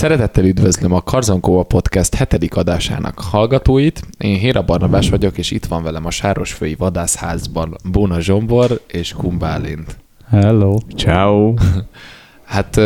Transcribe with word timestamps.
Szeretettel 0.00 0.44
üdvözlöm 0.44 0.92
a 0.92 1.02
Karzankóva 1.02 1.62
Podcast 1.62 2.14
hetedik 2.14 2.56
adásának 2.56 3.18
hallgatóit. 3.20 4.02
Én 4.18 4.38
Héra 4.38 4.62
Barnabás 4.62 5.10
vagyok, 5.10 5.38
és 5.38 5.50
itt 5.50 5.64
van 5.64 5.82
velem 5.82 6.06
a 6.06 6.10
Sárosfői 6.10 6.74
Vadászházban 6.74 7.76
Bóna 7.84 8.20
Zsombor 8.20 8.80
és 8.86 9.12
Kumbálint. 9.12 9.96
Hello. 10.28 10.78
Ciao. 10.96 11.54
Hát 12.44 12.80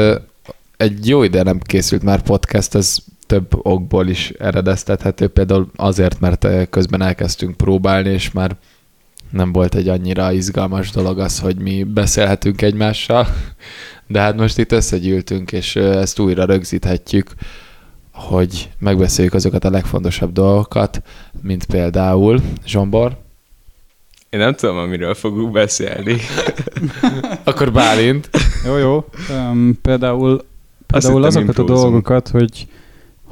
egy 0.77 1.09
jó 1.09 1.23
ide 1.23 1.43
nem 1.43 1.59
készült 1.59 2.03
már 2.03 2.23
podcast, 2.23 2.75
ez 2.75 2.97
több 3.27 3.67
okból 3.67 4.09
is 4.09 4.31
eredeztethető, 4.31 5.29
például 5.29 5.71
azért, 5.77 6.21
mert 6.21 6.47
közben 6.71 7.03
elkezdtünk 7.03 7.57
próbálni, 7.57 8.11
és 8.11 8.31
már 8.31 8.57
nem 9.31 9.53
volt 9.53 9.75
egy 9.75 9.89
annyira 9.89 10.33
izgalmas 10.33 10.91
dolog 10.91 11.19
az, 11.19 11.39
hogy 11.39 11.57
mi 11.57 11.83
beszélhetünk 11.83 12.63
egymással, 12.63 13.27
de 14.07 14.21
hát 14.21 14.37
most 14.37 14.59
itt 14.59 14.73
összegyűltünk, 14.73 15.53
és 15.53 15.77
ezt 15.77 16.19
újra 16.19 16.45
rögzíthetjük, 16.45 17.31
hogy 18.13 18.71
megbeszéljük 18.79 19.35
azokat 19.35 19.65
a 19.65 19.71
legfontosabb 19.71 20.33
dolgokat, 20.33 21.03
mint 21.43 21.65
például 21.65 22.41
Zsombor, 22.67 23.23
Én 24.31 24.41
nem 24.41 24.55
tudom, 24.55 24.77
amiről 24.77 25.15
fogunk 25.15 25.53
beszélni. 25.53 26.17
akkor 27.45 27.73
Bálint, 27.73 28.31
Jó, 28.67 28.77
jó. 28.77 29.05
Um, 29.31 29.79
például 29.83 30.45
Azt 30.89 31.07
például 31.07 31.25
hittem, 31.25 31.43
azokat 31.43 31.59
a 31.59 31.73
dolgokat, 31.73 32.29
hogy 32.29 32.67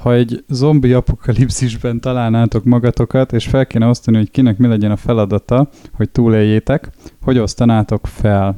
ha 0.03 0.15
egy 0.15 0.45
zombi 0.49 0.93
apokalipszisben 0.93 2.01
találnátok 2.01 2.65
magatokat, 2.65 3.33
és 3.33 3.47
fel 3.47 3.67
kéne 3.67 3.87
osztani, 3.87 4.17
hogy 4.17 4.31
kinek 4.31 4.57
mi 4.59 4.67
legyen 4.67 4.91
a 4.91 4.97
feladata, 4.97 5.69
hogy 5.93 6.11
túléljétek, 6.11 6.91
hogy 7.23 7.39
osztanátok 7.39 8.07
fel? 8.07 8.57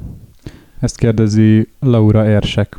Ezt 0.80 0.96
kérdezi 0.96 1.69
Laura 1.80 2.28
Érsek. 2.28 2.77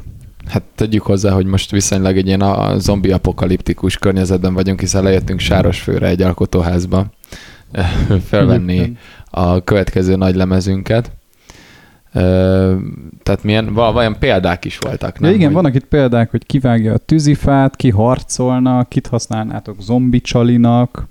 Hát 0.48 0.64
tegyük 0.76 1.02
hozzá, 1.02 1.32
hogy 1.32 1.46
most 1.46 1.72
viszonylag 1.72 2.18
egy 2.18 2.28
ilyen 2.28 2.42
a 2.42 2.80
zombi 2.80 3.12
apokaliptikus 3.12 3.98
környezetben 3.98 4.54
vagyunk, 4.54 4.80
hiszen 4.80 5.04
lejöttünk 5.04 5.40
Sárosfőre 5.40 6.08
egy 6.08 6.22
alkotóházba 6.22 7.06
felvenni 8.30 8.98
a 9.32 9.64
következő 9.64 10.16
nagy 10.16 10.36
lemezünket. 10.36 11.12
Tehát 13.24 13.44
milyen, 13.44 13.74
vajon 13.74 14.20
példák 14.20 14.66
is 14.66 14.78
voltak, 14.78 15.20
nem? 15.20 15.34
igen, 15.34 15.46
Hogy- 15.46 15.54
vannak 15.56 15.76
itt 15.76 15.86
példák, 15.86 16.32
hogy 16.32 16.46
kivágja 16.46 16.94
a 16.94 16.98
tűzifát, 16.98 17.76
ki 17.76 17.90
harcolna, 17.90 18.84
kit 18.84 19.08
használnátok 19.08 19.82
zombi 19.82 20.22
csalinak. 20.22 21.08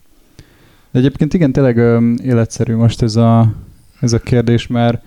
De 0.91 0.99
egyébként 0.99 1.35
igen, 1.35 1.53
tényleg 1.53 1.77
életszerű 2.23 2.75
most 2.75 3.03
ez 3.03 3.17
a, 3.17 3.53
ez 4.01 4.13
a 4.13 4.19
kérdés, 4.19 4.67
mert 4.67 5.03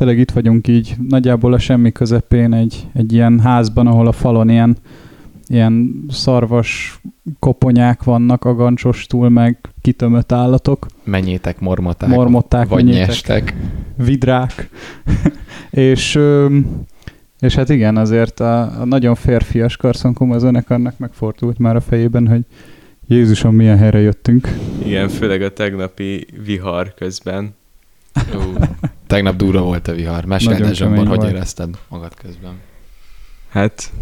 tényleg 0.00 0.18
itt 0.18 0.30
vagyunk 0.30 0.68
így 0.68 0.94
nagyjából 1.08 1.52
a 1.52 1.58
semmi 1.58 1.92
közepén 1.92 2.52
egy, 2.52 2.86
egy 2.92 3.12
ilyen 3.12 3.40
házban, 3.40 3.86
ahol 3.86 4.06
a 4.06 4.12
falon 4.12 4.48
ilyen, 4.48 4.76
ilyen 5.46 6.04
szarvas 6.08 7.00
koponyák 7.38 8.02
vannak, 8.02 8.44
agancsos 8.44 9.06
túl, 9.06 9.28
meg 9.28 9.58
kitömött 9.80 10.32
állatok, 10.32 10.86
Menjétek, 11.04 11.60
mormoták, 11.60 12.08
mormották, 12.08 12.68
vagy 12.68 12.84
menjétek 12.84 13.08
nyestek. 13.08 13.54
vidrák. 13.96 14.68
és, 15.70 16.18
és 17.40 17.54
hát 17.54 17.68
igen, 17.68 17.96
azért 17.96 18.40
a, 18.40 18.80
a 18.80 18.84
nagyon 18.84 19.14
férfias 19.14 19.76
Karszonkom 19.76 20.30
az 20.30 20.40
zenekarnak 20.40 20.98
megfordult 20.98 21.58
már 21.58 21.76
a 21.76 21.80
fejében, 21.80 22.28
hogy 22.28 22.42
Jézusom, 23.06 23.54
milyen 23.54 23.78
helyre 23.78 23.98
jöttünk. 23.98 24.48
Igen, 24.84 25.08
főleg 25.08 25.42
a 25.42 25.52
tegnapi 25.52 26.26
vihar 26.44 26.94
közben. 26.94 27.54
Ú, 28.34 28.54
Tegnap 29.10 29.36
durva 29.36 29.60
volt 29.60 29.88
a 29.88 29.92
vihar. 29.92 30.24
Mesélj 30.24 30.62
el, 30.62 30.74
Zsombor, 30.74 31.06
hogy 31.06 31.16
volt. 31.16 31.30
érezted 31.30 31.68
magad 31.88 32.14
közben? 32.14 32.52
Hát, 33.48 33.92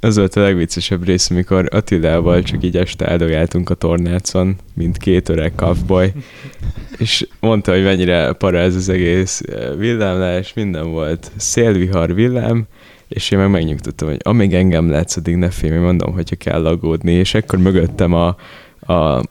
az 0.00 0.16
volt 0.16 0.36
a 0.36 0.40
legviccesebb 0.40 1.04
rész, 1.04 1.30
amikor 1.30 1.68
Attilával 1.70 2.42
csak 2.42 2.64
így 2.64 2.76
este 2.76 3.10
áldogáltunk 3.10 3.70
a 3.70 3.74
tornácon, 3.74 4.56
mint 4.74 4.96
két 4.96 5.28
öreg 5.28 5.54
kavboly, 5.54 6.12
és 6.98 7.26
mondta, 7.40 7.72
hogy 7.72 7.82
mennyire 7.82 8.32
para 8.32 8.58
ez 8.58 8.74
az 8.74 8.88
egész 8.88 9.40
eh, 9.40 9.76
villámlás, 9.76 10.52
minden 10.54 10.90
volt 10.90 11.30
szélvihar, 11.36 12.14
villám, 12.14 12.66
és 13.08 13.30
én 13.30 13.38
meg 13.38 13.50
megnyugtattam, 13.50 14.08
hogy 14.08 14.20
amíg 14.22 14.54
engem 14.54 14.90
látsz, 14.90 15.16
addig 15.16 15.36
ne 15.36 15.50
félj, 15.50 15.78
mondom, 15.78 16.12
hogyha 16.12 16.36
kell 16.36 16.66
aggódni, 16.66 17.12
és 17.12 17.34
ekkor 17.34 17.58
mögöttem 17.58 18.12
a, 18.12 18.36
a, 18.92 19.22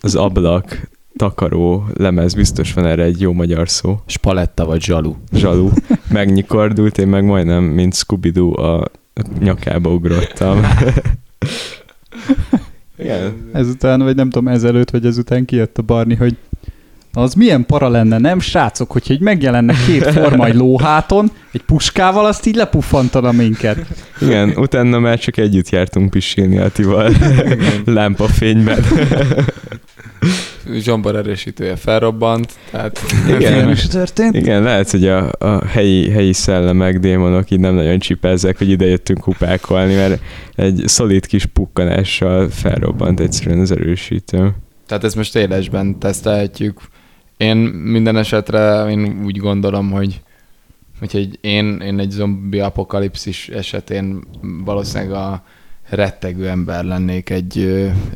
az 0.00 0.14
ablak 0.14 0.88
takaró 1.20 1.84
lemez, 1.94 2.34
biztos 2.34 2.72
van 2.72 2.86
erre 2.86 3.02
egy 3.02 3.20
jó 3.20 3.32
magyar 3.32 3.68
szó, 3.68 4.00
Spaletta 4.06 4.64
vagy 4.64 4.82
zsalu? 4.82 5.14
zsalú, 5.32 5.70
megnyikordult, 6.12 6.98
én 6.98 7.08
meg 7.08 7.24
majdnem, 7.24 7.64
mint 7.64 7.94
scooby 7.94 8.32
a 8.38 8.84
nyakába 9.38 9.90
ugrottam. 9.90 10.60
Igen. 12.98 13.50
Ezután, 13.52 14.02
vagy 14.02 14.16
nem 14.16 14.30
tudom, 14.30 14.48
ezelőtt, 14.48 14.90
vagy 14.90 15.06
ezután 15.06 15.44
kijött 15.44 15.78
a 15.78 15.82
Barni, 15.82 16.14
hogy 16.14 16.36
az 17.12 17.34
milyen 17.34 17.66
para 17.66 17.88
lenne, 17.88 18.18
nem 18.18 18.40
srácok, 18.40 18.92
hogyha 18.92 19.14
így 19.14 19.20
megjelenne 19.20 19.74
két 19.86 20.10
forma 20.10 20.46
egy 20.46 20.54
lóháton, 20.54 21.30
egy 21.52 21.62
puskával, 21.62 22.26
azt 22.26 22.46
így 22.46 22.54
lepuffantana 22.54 23.32
minket. 23.32 23.78
Igen, 24.20 24.52
utána 24.56 24.98
már 24.98 25.18
csak 25.18 25.36
együtt 25.36 25.68
jártunk 25.68 26.10
pisilni 26.10 26.58
Atival 26.58 27.12
lámpafényben. 27.84 28.84
Zsombor 30.72 31.16
erősítője 31.16 31.76
felrobbant, 31.76 32.52
tehát 32.70 33.00
Igen. 33.28 33.70
Is 33.70 33.86
történt. 33.86 34.36
Igen, 34.36 34.62
lehet, 34.62 34.90
hogy 34.90 35.06
a, 35.08 35.32
a 35.38 35.66
helyi, 35.66 36.10
helyi 36.10 36.32
szellemek, 36.32 36.98
démonok 36.98 37.50
így 37.50 37.60
nem 37.60 37.74
nagyon 37.74 37.98
csipezzek, 37.98 38.58
hogy 38.58 38.70
ide 38.70 38.86
jöttünk 38.86 39.20
kupákolni, 39.20 39.94
mert 39.94 40.20
egy 40.54 40.82
szolid 40.86 41.26
kis 41.26 41.46
pukkanással 41.46 42.48
felrobbant 42.50 43.20
egyszerűen 43.20 43.60
az 43.60 43.70
erősítő. 43.70 44.54
Tehát 44.86 45.04
ezt 45.04 45.16
most 45.16 45.36
élesben 45.36 45.98
tesztelhetjük. 45.98 46.80
Én 47.40 47.56
minden 47.56 48.16
esetre 48.16 48.90
én 48.90 49.22
úgy 49.24 49.36
gondolom, 49.36 49.90
hogy 49.90 50.20
hogy 51.00 51.38
én, 51.40 51.80
én 51.80 51.98
egy 51.98 52.10
zombi 52.10 52.60
apokalipszis 52.60 53.48
esetén 53.48 54.24
valószínűleg 54.64 55.12
a 55.12 55.42
rettegő 55.88 56.48
ember 56.48 56.84
lennék 56.84 57.30
egy, 57.30 57.58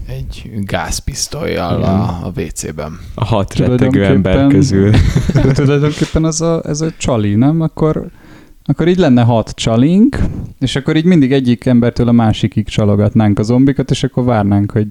egy 0.08 0.50
gázpisztolyjal 0.60 1.82
a, 1.82 2.02
a 2.02 2.32
WC-ben. 2.36 2.98
A 3.14 3.24
hat 3.24 3.54
rettegő 3.54 4.04
ember 4.04 4.46
közül. 4.46 4.90
Tulajdonképpen 5.54 6.24
az 6.24 6.40
a, 6.40 6.62
ez 6.64 6.80
a 6.80 6.90
csali, 6.96 7.34
nem? 7.34 7.60
Akkor, 7.60 8.06
akkor 8.64 8.88
így 8.88 8.98
lenne 8.98 9.22
hat 9.22 9.50
csalink, 9.50 10.18
és 10.60 10.76
akkor 10.76 10.96
így 10.96 11.04
mindig 11.04 11.32
egyik 11.32 11.66
embertől 11.66 12.08
a 12.08 12.12
másikig 12.12 12.68
csalogatnánk 12.68 13.38
a 13.38 13.42
zombikat, 13.42 13.90
és 13.90 14.02
akkor 14.02 14.24
várnánk, 14.24 14.72
hogy 14.72 14.86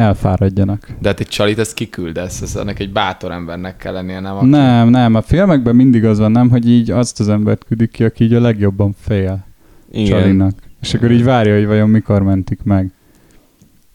elfáradjanak. 0.00 0.88
De 1.00 1.08
hát 1.08 1.20
egy 1.20 1.26
csalit 1.28 1.58
ezt 1.58 1.74
kiküldesz, 1.74 2.40
ez 2.40 2.56
annak 2.56 2.78
egy 2.78 2.92
bátor 2.92 3.30
embernek 3.30 3.76
kell 3.76 3.92
lennie, 3.92 4.20
nem? 4.20 4.36
Aki... 4.36 4.46
Nem, 4.46 4.88
nem, 4.88 5.14
a 5.14 5.22
filmekben 5.22 5.76
mindig 5.76 6.04
az 6.04 6.18
van, 6.18 6.30
nem, 6.32 6.50
hogy 6.50 6.68
így 6.68 6.90
azt 6.90 7.20
az 7.20 7.28
embert 7.28 7.64
küldik 7.64 7.90
ki, 7.90 8.04
aki 8.04 8.24
így 8.24 8.34
a 8.34 8.40
legjobban 8.40 8.94
fél 9.00 9.44
Igen. 9.92 10.06
csalinak. 10.20 10.52
És 10.80 10.94
akkor 10.94 11.10
így 11.10 11.24
várja, 11.24 11.54
hogy 11.54 11.66
vajon 11.66 11.88
mikor 11.90 12.22
mentik 12.22 12.62
meg. 12.62 12.82
Én 12.84 12.90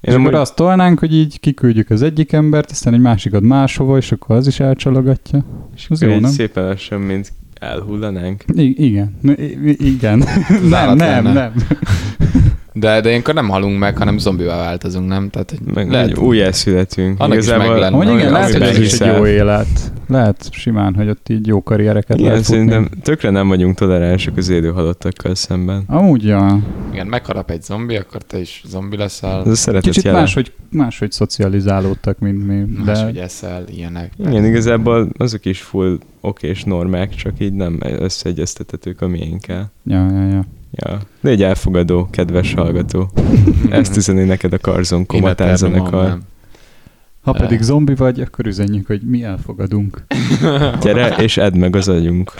és 0.02 0.14
akkor 0.14 0.20
amúgy- 0.28 0.40
azt 0.42 0.56
tolnánk, 0.56 1.00
hogy 1.00 1.14
így 1.14 1.40
kiküldjük 1.40 1.90
az 1.90 2.02
egyik 2.02 2.32
embert, 2.32 2.72
aztán 2.72 2.94
egy 2.94 3.00
másikat 3.00 3.42
máshova, 3.42 3.98
és 3.98 4.12
akkor 4.12 4.36
az 4.36 4.48
is 4.48 4.60
elcsalogatja. 4.60 5.46
És 5.76 5.88
az 5.90 6.02
jó, 6.02 6.20
nem? 6.20 6.32
szépen 6.32 6.66
lassan, 6.66 7.02
mint 7.02 7.32
elhullanánk. 7.60 8.44
I- 8.54 8.86
igen. 8.86 9.20
I- 9.26 9.86
igen. 9.88 10.24
nem, 10.70 10.96
nem, 10.96 11.24
nem. 11.24 11.54
De, 12.78 13.02
de 13.02 13.10
ilyenkor 13.10 13.34
nem 13.34 13.50
halunk 13.50 13.80
meg, 13.80 13.98
hanem 13.98 14.18
zombivá 14.18 14.58
változunk, 14.58 15.08
nem? 15.08 15.30
Tehát, 15.30 15.50
hogy 15.50 15.74
Meg 15.74 15.92
lehet, 15.92 16.18
újjászületünk. 16.18 17.20
Annak 17.20 17.38
is 17.38 17.48
meg 17.48 17.68
lenne. 17.68 17.98
Hogy 17.98 18.10
igen, 18.10 18.32
lehet, 18.32 18.52
hogy 18.52 18.62
ez 18.62 18.80
is 18.80 19.00
egy 19.00 19.16
jó 19.16 19.26
élet. 19.26 19.68
Lehet 20.08 20.48
simán, 20.52 20.94
hogy 20.96 21.10
ott 21.10 21.30
így 21.30 21.48
jó 21.48 21.64
karriereket 21.64 22.18
Igen, 22.18 22.30
lehet 22.30 22.46
futni. 22.46 22.62
szerintem 22.70 23.00
tökre 23.02 23.30
nem 23.30 23.48
vagyunk 23.48 23.76
toleránsak 23.76 24.38
az 24.38 24.50
élő 24.50 24.72
halottakkal 24.72 25.36
szemben. 25.36 25.84
Amúgy, 25.88 26.24
ja. 26.24 26.60
igen, 26.92 27.08
megharap 27.08 27.50
egy 27.52 27.62
zombi, 27.64 27.96
akkor 27.96 28.22
te 28.22 28.40
is 28.40 28.64
zombi 28.68 28.98
leszel, 28.98 29.40
Ez 29.42 29.48
a 29.48 29.56
szeretet 29.56 29.84
Kicsit 29.84 30.04
jele. 30.04 30.18
máshogy, 30.20 30.54
máshogy 30.72 31.12
szocializálódtak, 31.12 32.20
mint 32.20 32.48
mi. 32.48 32.64
De 32.86 32.92
máshogy 32.92 33.18
eszel, 33.18 33.64
ilyenek. 33.76 34.12
Igen, 34.20 34.46
igazából 34.46 35.10
azok 35.18 35.46
is 35.46 35.62
full 35.62 35.98
okés 36.22 36.64
normák, 36.64 37.16
csak 37.16 37.34
így 37.38 37.54
nem 37.54 37.80
összeegyeztethetők 37.82 39.02
a 39.02 39.08
miénkkel. 39.08 39.72
Ja, 39.84 40.10
ja, 40.12 40.28
ja. 40.28 40.46
Ja. 40.78 41.00
Légy 41.22 41.44
elfogadó, 41.44 42.08
kedves 42.12 42.54
hallgató. 42.54 43.10
Ezt 43.70 43.98
üzeni 43.98 44.24
neked 44.24 44.54
a 44.54 44.58
Karzon 44.58 45.06
Komatán 45.06 45.56
zenekar. 45.56 45.90
termom, 46.04 46.20
Ha 47.26 47.32
pedig 47.32 47.62
zombi 47.62 47.96
vagy, 47.96 48.20
akkor 48.20 48.48
üzenjük, 48.48 48.88
hogy 48.88 49.02
mi 49.02 49.24
elfogadunk. 49.24 50.04
Gyere, 50.82 51.16
és 51.16 51.38
edd 51.38 51.58
meg 51.58 51.76
az 51.76 51.88
agyunk. 51.88 52.34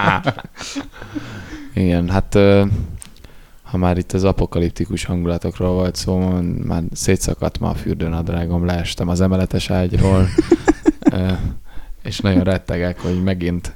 Igen, 1.74 2.08
hát 2.08 2.38
ha 3.62 3.76
már 3.76 3.98
itt 3.98 4.12
az 4.12 4.24
apokaliptikus 4.24 5.04
hangulatokról 5.04 5.72
volt 5.72 5.94
szó, 5.94 6.40
már 6.64 6.82
szétszakadt 6.92 7.58
ma 7.58 7.68
a 7.68 7.74
fürdőnadrágom, 7.74 8.64
leestem 8.64 9.08
az 9.08 9.20
emeletes 9.20 9.70
ágyról, 9.70 10.28
és 12.02 12.18
nagyon 12.18 12.42
rettegek, 12.42 13.00
hogy 13.00 13.22
megint 13.22 13.74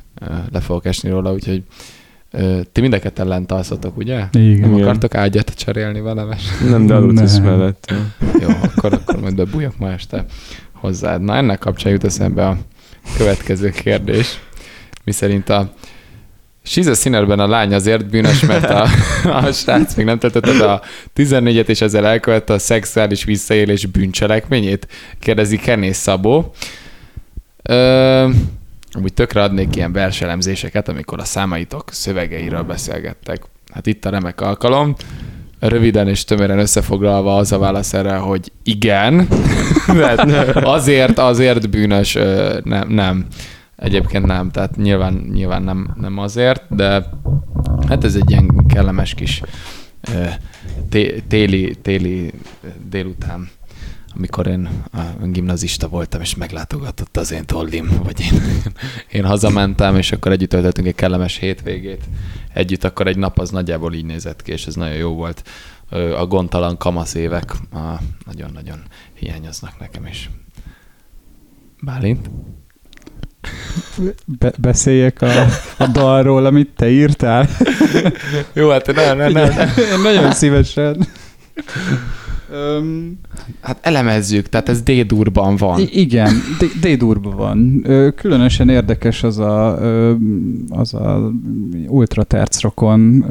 le 0.52 0.60
fogok 0.60 0.84
esni 0.84 1.10
róla, 1.10 1.32
úgyhogy 1.32 1.62
Ti 2.72 2.80
mindeket 2.80 3.18
ellen 3.18 3.44
alszotok, 3.48 3.96
ugye? 3.96 4.24
Igen. 4.32 4.70
Nem 4.70 4.82
akartok 4.82 5.14
ágyat 5.14 5.50
cserélni 5.54 6.00
velem? 6.00 6.28
Nem, 6.68 6.86
de 6.86 6.94
aludsz 6.94 7.38
mellett. 7.38 7.92
Jó, 8.40 8.48
akkor, 8.62 8.92
akkor 8.92 9.20
majd 9.20 9.34
bebújok 9.34 9.78
ma 9.78 9.90
este 9.92 10.24
hozzád. 10.72 11.22
Na, 11.22 11.36
ennek 11.36 11.58
kapcsán 11.58 11.92
jut 11.92 12.04
eszembe 12.04 12.46
a 12.46 12.56
következő 13.16 13.70
kérdés, 13.70 14.40
miszerint 15.04 15.48
a 15.48 15.72
Siza 16.66 16.94
Sinnerben 16.94 17.38
a 17.38 17.46
lány 17.46 17.74
azért 17.74 18.06
bűnös, 18.06 18.40
mert 18.40 18.70
a, 18.70 18.86
a 19.46 19.52
srác 19.52 19.94
még 19.94 20.06
nem 20.06 20.18
töltötte 20.18 20.58
be 20.58 20.72
a 20.72 20.82
14-et, 21.16 21.68
és 21.68 21.80
ezzel 21.80 22.06
elkövette 22.06 22.52
a 22.52 22.58
szexuális 22.58 23.24
visszaélés 23.24 23.86
bűncselekményét? 23.86 24.88
Kérdezi 25.18 25.56
Kenész 25.56 25.98
Szabó. 25.98 26.52
Ö, 27.62 28.28
amúgy 28.94 29.12
tökre 29.12 29.42
adnék 29.42 29.76
ilyen 29.76 29.92
verselemzéseket, 29.92 30.88
amikor 30.88 31.18
a 31.18 31.24
számaitok 31.24 31.92
szövegeiről 31.92 32.62
beszélgettek. 32.62 33.42
Hát 33.72 33.86
itt 33.86 34.04
a 34.04 34.10
remek 34.10 34.40
alkalom. 34.40 34.94
Röviden 35.58 36.08
és 36.08 36.24
tömören 36.24 36.58
összefoglalva 36.58 37.36
az 37.36 37.52
a 37.52 37.58
válasz 37.58 37.92
erre, 37.92 38.16
hogy 38.16 38.52
igen. 38.62 39.28
Tehát 39.86 40.56
azért, 40.56 41.18
azért 41.18 41.70
bűnös, 41.70 42.18
nem, 42.62 42.88
nem. 42.88 43.26
Egyébként 43.76 44.26
nem, 44.26 44.50
tehát 44.50 44.76
nyilván, 44.76 45.30
nyilván 45.32 45.62
nem, 45.62 45.96
nem 46.00 46.18
azért, 46.18 46.62
de 46.68 47.04
hát 47.88 48.04
ez 48.04 48.14
egy 48.14 48.30
ilyen 48.30 48.66
kellemes 48.68 49.14
kis 49.14 49.42
téli, 51.28 51.74
téli 51.82 52.32
délután, 52.90 53.48
amikor 54.16 54.46
én 54.46 54.68
gimnazista 55.22 55.88
voltam, 55.88 56.20
és 56.20 56.34
meglátogatott 56.34 57.16
az 57.16 57.32
én 57.32 57.44
tollim, 57.44 58.00
vagy 58.02 58.20
én, 58.20 58.42
én 59.18 59.24
hazamentem, 59.24 59.96
és 59.96 60.12
akkor 60.12 60.32
együtt 60.32 60.48
töltöttünk 60.48 60.86
egy 60.86 60.94
kellemes 60.94 61.36
hétvégét. 61.36 62.04
Együtt 62.52 62.84
akkor 62.84 63.06
egy 63.06 63.18
nap 63.18 63.38
az 63.38 63.50
nagyjából 63.50 63.94
így 63.94 64.04
nézett 64.04 64.42
ki, 64.42 64.52
és 64.52 64.66
ez 64.66 64.74
nagyon 64.74 64.96
jó 64.96 65.14
volt. 65.14 65.42
A 66.16 66.26
gondtalan 66.26 66.76
kamasz 66.76 67.14
évek 67.14 67.52
nagyon-nagyon 68.26 68.82
hiányoznak 69.14 69.80
nekem 69.80 70.06
is. 70.06 70.30
Bálint? 71.82 72.30
Be- 74.26 74.54
beszéljek 74.58 75.22
a, 75.22 75.46
a 75.78 75.86
dalról, 75.86 76.46
amit 76.46 76.70
te 76.76 76.90
írtál. 76.90 77.48
Jó, 78.52 78.70
hát 78.70 78.94
nem, 78.94 79.16
nem, 79.16 79.32
nem. 79.32 79.50
Én 79.92 80.00
nagyon 80.02 80.32
szívesen. 80.32 81.06
Öm, 82.54 83.18
Hát 83.60 83.78
elemezzük, 83.82 84.48
tehát 84.48 84.68
ez 84.68 84.82
D-durban 84.82 85.56
van. 85.56 85.80
I- 85.80 86.00
igen, 86.00 86.32
D-durban 86.80 87.36
van. 87.36 87.82
Különösen 88.14 88.68
érdekes 88.68 89.22
az 89.22 89.38
a, 89.38 89.78
az 90.68 90.94
a 90.94 91.30
ultratercrokon 91.86 93.24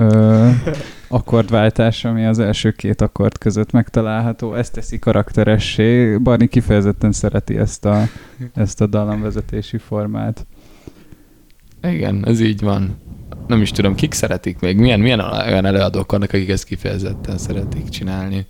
akkordváltás, 1.08 2.06
ami 2.06 2.26
az 2.26 2.40
első 2.40 2.72
két 2.72 3.02
akkord 3.02 3.38
között 3.38 3.72
megtalálható. 3.72 4.54
Ez 4.54 4.70
teszi 4.70 5.00
karakteressé. 5.00 6.16
Barni 6.18 6.48
kifejezetten 6.48 7.12
szereti 7.12 7.58
ezt 7.58 7.86
a, 7.86 8.04
ezt 8.54 8.82
a 8.82 8.88
dallamvezetési 8.88 9.78
formát. 9.78 10.46
Igen, 11.84 12.26
ez 12.28 12.40
így 12.40 12.62
van. 12.62 12.96
Nem 13.48 13.62
is 13.62 13.72
tudom, 13.72 13.96
kik 13.96 14.14
szeretik 14.14 14.60
még. 14.60 14.78
Milyen, 14.78 15.00
milyen 15.00 15.20
olyan 15.20 15.66
előadók 15.66 16.12
vannak, 16.12 16.34
akik 16.34 16.50
ezt 16.50 16.64
kifejezetten 16.66 17.38
szeretik 17.38 17.90
csinálni. 17.90 18.46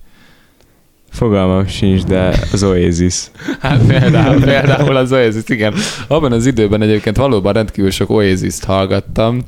Fogalmam 1.13 1.67
sincs, 1.67 2.03
de 2.03 2.39
az 2.51 2.63
Oasis. 2.63 3.23
Hát 3.59 3.85
például, 3.87 4.41
például 4.41 4.95
az 4.95 5.11
Oasis, 5.11 5.43
igen. 5.45 5.73
Abban 6.07 6.31
az 6.31 6.45
időben 6.45 6.81
egyébként 6.81 7.17
valóban 7.17 7.53
rendkívül 7.53 7.91
sok 7.91 8.09
Oasis-t 8.09 8.63
hallgattam, 8.63 9.43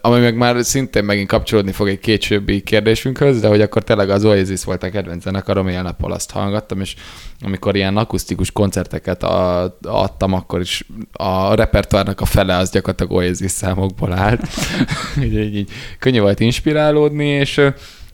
ami 0.00 0.20
meg 0.20 0.36
már 0.36 0.64
szintén 0.64 1.04
megint 1.04 1.28
kapcsolódni 1.28 1.72
fog 1.72 1.88
egy 1.88 1.98
későbbi 1.98 2.60
kérdésünkhöz, 2.62 3.40
de 3.40 3.48
hogy 3.48 3.60
akkor 3.60 3.82
tényleg 3.82 4.10
az 4.10 4.24
Oasis 4.24 4.64
volt 4.64 4.82
a 4.82 4.90
kedvenc 4.90 5.22
zenekarom, 5.22 5.68
ilyen 5.68 5.82
nappal 5.82 6.12
azt 6.12 6.30
hallgattam, 6.30 6.80
és 6.80 6.94
amikor 7.42 7.76
ilyen 7.76 7.96
akusztikus 7.96 8.50
koncerteket 8.50 9.22
a, 9.22 9.76
adtam, 9.82 10.32
akkor 10.32 10.60
is 10.60 10.86
a 11.12 11.54
repertoárnak 11.54 12.20
a 12.20 12.24
fele 12.24 12.56
az 12.56 12.70
gyakorlatilag 12.70 13.12
Oasis 13.12 13.50
számokból 13.50 14.12
állt. 14.12 14.40
így, 15.24 15.36
így, 15.36 15.56
így 15.56 15.70
könnyű 15.98 16.20
volt 16.20 16.40
inspirálódni, 16.40 17.26
és 17.26 17.60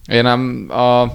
én 0.06 0.22
nem 0.22 0.66
a 0.70 1.06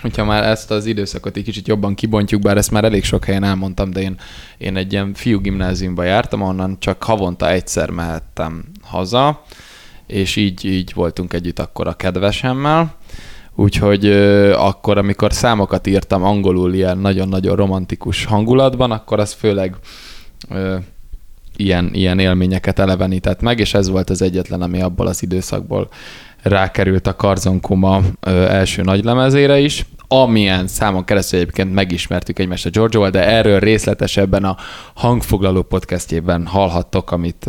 hogyha 0.00 0.24
már 0.24 0.44
ezt 0.44 0.70
az 0.70 0.86
időszakot 0.86 1.36
egy 1.36 1.44
kicsit 1.44 1.68
jobban 1.68 1.94
kibontjuk, 1.94 2.42
bár 2.42 2.56
ezt 2.56 2.70
már 2.70 2.84
elég 2.84 3.04
sok 3.04 3.24
helyen 3.24 3.44
elmondtam, 3.44 3.90
de 3.90 4.00
én, 4.00 4.16
én 4.58 4.76
egy 4.76 4.92
ilyen 4.92 5.14
fiú 5.14 5.40
gimnáziumba 5.40 6.02
jártam, 6.02 6.42
onnan 6.42 6.76
csak 6.78 7.02
havonta 7.02 7.50
egyszer 7.50 7.90
mehettem 7.90 8.64
haza, 8.82 9.42
és 10.06 10.36
így, 10.36 10.64
így 10.64 10.92
voltunk 10.94 11.32
együtt 11.32 11.58
akkor 11.58 11.86
a 11.86 11.94
kedvesemmel. 11.94 12.94
Úgyhogy 13.54 14.06
ö, 14.06 14.52
akkor, 14.54 14.98
amikor 14.98 15.32
számokat 15.32 15.86
írtam 15.86 16.22
angolul 16.22 16.74
ilyen 16.74 16.98
nagyon-nagyon 16.98 17.56
romantikus 17.56 18.24
hangulatban, 18.24 18.90
akkor 18.90 19.18
az 19.18 19.32
főleg 19.32 19.76
ö, 20.48 20.76
ilyen, 21.56 21.90
ilyen 21.92 22.18
élményeket 22.18 22.78
elevenített 22.78 23.40
meg, 23.40 23.58
és 23.58 23.74
ez 23.74 23.88
volt 23.88 24.10
az 24.10 24.22
egyetlen, 24.22 24.62
ami 24.62 24.80
abból 24.80 25.06
az 25.06 25.22
időszakból 25.22 25.88
rákerült 26.42 27.06
a 27.06 27.16
Karzon 27.16 27.60
Kuma 27.60 28.00
ö, 28.20 28.30
első 28.30 28.82
nagylemezére 28.82 29.58
is, 29.58 29.84
amilyen 30.08 30.66
számon 30.66 31.04
keresztül 31.04 31.38
egyébként 31.38 31.74
megismertük 31.74 32.38
egymást 32.38 32.66
a 32.66 32.70
Giorgio-val, 32.70 33.10
de 33.10 33.26
erről 33.26 33.58
részletesebben 33.58 34.44
a 34.44 34.56
hangfoglaló 34.94 35.62
podcastjében 35.62 36.46
hallhattok, 36.46 37.10
amit 37.10 37.46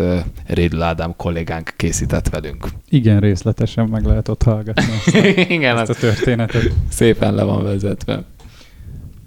Rédl 0.47 0.81
Ádám 0.81 1.15
kollégánk 1.15 1.73
készített 1.77 2.29
velünk. 2.29 2.67
Igen, 2.89 3.19
részletesen 3.19 3.87
meg 3.87 4.05
lehet 4.05 4.27
ott 4.27 4.43
hallgatni 4.43 4.83
ezt, 5.05 5.15
Igen, 5.49 5.77
ezt 5.77 5.89
a 5.89 5.93
történetet. 5.93 6.71
szépen 6.89 7.33
le 7.33 7.43
van 7.43 7.63
vezetve. 7.63 8.23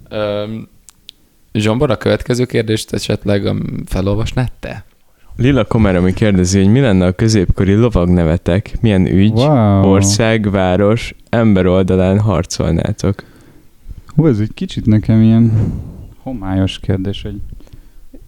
Öm, 0.08 0.68
Zsombor, 1.52 1.90
a 1.90 1.96
következő 1.96 2.44
kérdést 2.44 2.92
esetleg 2.92 3.52
felolvasnád 3.86 4.50
te? 4.60 4.84
Lila 5.36 5.64
Komár, 5.64 5.96
ami 5.96 6.12
kérdezi, 6.12 6.58
hogy 6.62 6.72
mi 6.72 6.80
lenne 6.80 7.06
a 7.06 7.12
középkori 7.12 7.74
lovagnevetek, 7.74 8.74
milyen 8.80 9.06
ügy, 9.06 9.30
Wow. 9.32 9.86
ország, 9.86 10.50
város, 10.50 11.14
ember 11.28 11.66
oldalán 11.66 12.20
harcolnátok. 12.20 13.22
Hú, 14.14 14.26
ez 14.26 14.38
egy 14.38 14.54
kicsit 14.54 14.86
nekem 14.86 15.22
ilyen 15.22 15.52
homályos 16.22 16.78
kérdés, 16.80 17.22
hogy, 17.22 17.36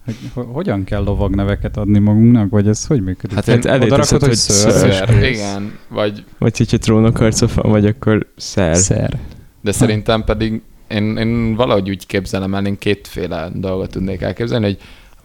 hogy 0.04 0.14
ho- 0.34 0.48
hogyan 0.52 0.84
kell 0.84 1.02
lovagneveket 1.02 1.76
adni 1.76 1.98
magunknak, 1.98 2.50
vagy 2.50 2.68
ez 2.68 2.86
hogy 2.86 3.02
működik? 3.02 3.34
Hát 3.36 3.44
Hát 3.46 3.64
én 3.64 3.70
elé 3.70 3.86
teszed, 3.86 4.20
hogy 4.22 4.34
Szer, 4.34 5.04
kész. 5.20 5.28
igen, 5.36 5.72
vagy, 5.88 6.24
Vagy 6.38 6.56
hogyha 6.58 6.78
trónokharca 6.78 7.48
fan 7.48 7.70
vagy, 7.70 7.86
akkor 7.86 8.26
szer. 8.36 8.76
Szer. 8.76 9.18
de 9.60 9.72
szerintem 9.72 10.24
pedig 10.24 10.62
én, 10.88 11.16
én 11.16 11.54
valahogy 11.54 11.88
úgy 11.88 12.06
képzelem 12.06 12.54
el, 12.54 12.66
én 12.66 12.78
kétféle 12.78 13.50
dolgot 13.54 13.90
tudnék 13.90 14.20
elképzelni, 14.20 14.64
hogy 14.64 14.78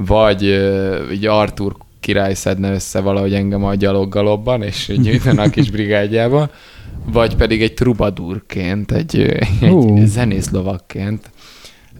vagy 0.05 0.43
így 1.11 1.25
Artur 1.25 1.75
király 1.99 2.33
szedne 2.33 2.71
össze 2.71 2.99
valahogy 2.99 3.33
engem 3.33 3.63
a 3.63 3.75
gyaloggalobban, 3.75 4.63
és 4.63 4.91
gyűjtene 5.01 5.41
a 5.41 5.49
kis 5.49 5.71
brigádjába, 5.71 6.49
vagy 7.05 7.35
pedig 7.35 7.61
egy 7.61 7.73
trubadúrként, 7.73 8.91
egy, 8.91 9.19
egy 9.61 9.69
Hú. 9.69 10.05
zenészlovakként, 10.05 11.29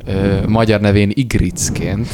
ö, 0.06 0.48
magyar 0.48 0.80
nevén 0.82 1.12
Igricként, 1.14 2.08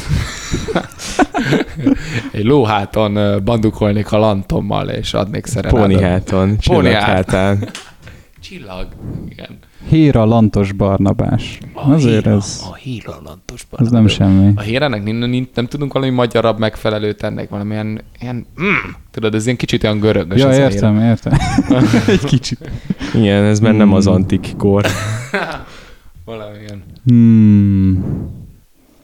egy 2.32 2.44
lóháton 2.44 3.44
bandukolnék 3.44 4.12
a 4.12 4.18
lantommal, 4.18 4.88
és 4.88 5.14
adnék 5.14 5.46
szerenádot. 5.46 5.80
Póniháton, 5.80 6.58
csillaghátán. 6.58 7.68
Csillag, 8.40 8.86
igen. 9.30 9.58
Héra 9.88 10.24
Lantos 10.24 10.72
Barnabás. 10.72 11.58
A 11.74 11.90
Azért 11.90 12.24
híra, 12.24 12.36
ez, 12.36 12.60
A 12.70 12.74
híra 12.74 13.20
lantos 13.24 13.66
ez 13.78 13.88
nem 13.90 14.06
semmi. 14.06 14.52
A 14.56 14.60
hírenek 14.60 15.04
nem, 15.04 15.16
nem, 15.16 15.48
nem 15.54 15.66
tudunk 15.66 15.92
valami 15.92 16.10
magyarabb 16.12 16.58
megfelelőt 16.58 17.22
ennek, 17.22 17.48
valamilyen 17.48 18.00
ilyen, 18.20 18.36
mm, 18.62 18.90
tudod, 19.10 19.34
ez 19.34 19.44
ilyen 19.44 19.56
kicsit 19.56 19.84
olyan 19.84 19.98
görögös. 20.00 20.40
Ja, 20.40 20.48
ez 20.50 20.58
a 20.58 20.60
értem, 20.60 21.00
értem. 21.00 21.32
egy 22.06 22.24
kicsit. 22.24 22.70
Igen, 23.14 23.44
ez 23.44 23.60
már 23.60 23.74
nem 23.74 23.92
az 23.92 24.04
Hmm. 24.04 24.14
antik 24.14 24.52
kor. 24.56 24.86
Valamilyen. 26.24 26.82
Hmm, 27.04 28.04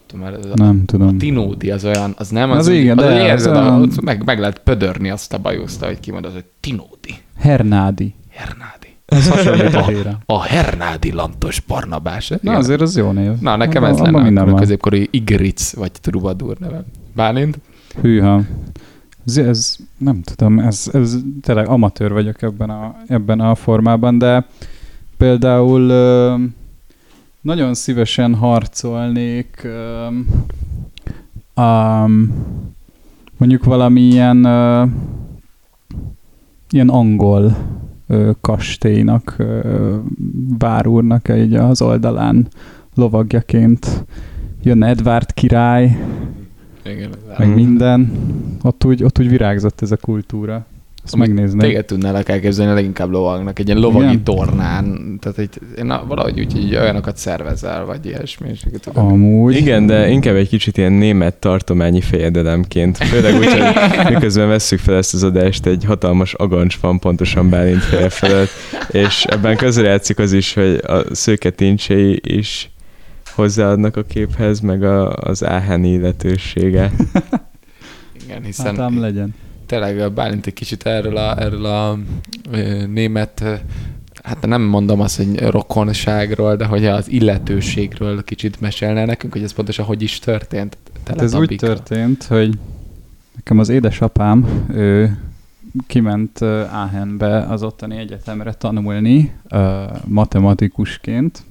Tudom, 0.07 0.27
ez 0.27 0.45
a, 0.45 0.49
nem 0.55 0.81
a 0.83 0.87
tudom. 0.87 1.19
Tinódi 1.19 1.71
az 1.71 1.85
olyan, 1.85 2.15
az 2.19 2.29
nem, 2.29 2.51
Az 2.51 2.59
az, 2.59 2.69
igen, 2.69 2.99
az, 2.99 3.05
de 3.05 3.11
az 3.13 3.19
érzed, 3.23 3.57
olyan- 3.57 3.91
meg, 4.03 4.25
meg 4.25 4.39
lehet 4.39 4.59
pödörni 4.59 5.11
azt 5.11 5.33
a 5.33 5.39
bajuszt, 5.39 5.85
hogy 5.85 6.01
kimondod, 6.01 6.33
hogy 6.33 6.45
Tinódi, 6.61 7.15
Hernádi. 7.39 8.15
Hernádi. 8.31 8.74
Ez 9.15 9.29
hasonlít 9.29 9.75
a. 9.75 10.19
A 10.27 10.43
Hernádi 10.43 11.13
lantos 11.13 11.61
Barnabás. 11.61 12.29
Na 12.29 12.37
Igen. 12.41 12.55
azért 12.55 12.81
az 12.81 12.97
jó 12.97 13.11
név. 13.11 13.31
Na, 13.41 13.57
nekem 13.57 13.85
ez 13.85 13.99
lenne 13.99 14.23
minden 14.23 14.49
a 14.49 14.55
középkori 14.55 15.09
Igric, 15.11 15.75
vagy 15.75 15.91
Trubadúr 16.01 16.59
neve. 16.59 16.85
Bálint? 17.15 17.59
Hűha. 18.01 18.43
Ez, 19.27 19.37
ez, 19.37 19.77
nem 19.99 20.23
tudom, 20.23 20.59
ez, 20.59 20.91
ez 20.93 21.17
tényleg 21.43 21.69
amatőr 21.69 22.13
vagyok 22.13 22.43
ebben 22.43 22.71
a, 22.71 22.97
ebben 23.07 23.41
a 23.41 23.55
formában, 23.55 24.19
de 24.19 24.47
például 25.17 25.89
ö, 25.89 26.35
nagyon 27.41 27.75
szívesen 27.75 28.35
harcolnék 28.35 29.61
ö, 29.65 30.07
um, 31.63 32.35
mondjuk 33.37 33.65
valamilyen 33.65 34.45
ö, 34.45 34.85
ilyen 36.71 36.89
angol 36.89 37.57
kastélynak, 38.41 39.37
várúrnak 40.59 41.29
így 41.37 41.55
az 41.55 41.83
oldalán 41.83 42.47
lovagjaként 42.95 44.05
jön 44.63 44.83
Edward 44.83 45.33
király, 45.33 45.99
Igen. 46.85 47.11
meg 47.39 47.55
minden. 47.55 48.11
Ott 48.63 48.85
úgy, 48.85 49.05
ott 49.05 49.19
úgy 49.19 49.29
virágzott 49.29 49.81
ez 49.81 49.93
a 49.93 49.97
kultúra. 49.97 50.67
Azt 51.05 51.15
Amúgy 51.15 51.29
megnézném. 51.29 51.59
Téged 51.59 51.85
tudnálak 51.85 52.29
elképzelni 52.29 52.73
leginkább 52.75 53.11
lovagnak, 53.11 53.59
egy 53.59 53.67
ilyen 53.67 53.79
lovagi 53.81 54.05
Igen? 54.05 54.25
tornán. 54.25 55.17
Tehát 55.21 55.39
egy, 55.39 55.51
na- 55.83 56.05
valahogy 56.09 56.41
úgy 56.41 56.57
így 56.57 56.77
olyanokat 56.77 57.17
szervezel, 57.17 57.85
vagy 57.85 58.07
ilyesmi. 58.07 58.49
És 58.49 58.63
Amúgy. 58.93 59.55
Igen, 59.57 59.87
de 59.87 60.09
inkább 60.09 60.35
egy 60.35 60.49
kicsit 60.49 60.77
ilyen 60.77 60.93
német 60.93 61.35
tartományi 61.35 62.01
fejedelemként. 62.01 62.97
Főleg 62.97 63.35
úgy, 63.35 63.53
hogy 63.53 64.13
miközben 64.15 64.49
vesszük 64.49 64.79
fel 64.79 64.97
ezt 64.97 65.15
az 65.15 65.23
adást, 65.23 65.67
egy 65.67 65.85
hatalmas 65.85 66.35
agancs 66.35 66.79
van 66.79 66.99
pontosan 66.99 67.51
Bálint 67.51 67.83
feje 67.83 68.09
felett, 68.09 68.51
és 68.91 69.25
ebben 69.25 69.57
közrejátszik 69.57 70.19
az 70.19 70.33
is, 70.33 70.55
hogy 70.55 70.81
a 70.87 71.15
szőke 71.15 71.51
tincsei 71.51 72.21
is 72.23 72.71
hozzáadnak 73.35 73.97
a 73.97 74.03
képhez, 74.03 74.61
meg 74.61 74.83
a, 74.83 75.13
az 75.13 75.45
áhen 75.45 75.85
illetősége. 75.85 76.91
Igen, 78.25 78.37
Hát 78.37 78.45
hiszen 78.45 78.81
ám 78.81 79.01
legyen. 79.01 79.35
Tényleg 79.67 80.01
a 80.01 80.11
Bálint 80.11 80.47
egy 80.47 80.53
kicsit 80.53 80.87
erről 80.87 81.17
a, 81.17 81.41
erről 81.41 81.65
a 81.65 81.99
ö, 82.51 82.87
német, 82.87 83.41
ö, 83.41 83.55
hát 84.23 84.47
nem 84.47 84.63
mondom 84.63 85.01
azt, 85.01 85.17
hogy 85.17 85.41
rokonságról, 85.41 86.57
de 86.57 86.65
hogy 86.65 86.87
az 86.87 87.11
illetőségről 87.11 88.25
kicsit 88.25 88.61
mesélne 88.61 89.05
nekünk, 89.05 89.33
hogy 89.33 89.43
ez 89.43 89.53
pontosan 89.53 89.85
hogy 89.85 90.03
is 90.03 90.19
történt. 90.19 90.77
Hát 91.07 91.21
ez 91.21 91.35
úgy 91.35 91.57
történt, 91.57 92.25
hogy 92.25 92.59
nekem 93.35 93.59
az 93.59 93.69
édesapám, 93.69 94.67
ő 94.73 95.19
kiment 95.87 96.41
ö, 96.41 96.61
Aachenbe 96.61 97.39
az 97.39 97.63
ottani 97.63 97.97
egyetemre 97.97 98.53
tanulni 98.53 99.35
matematikusként, 100.05 101.43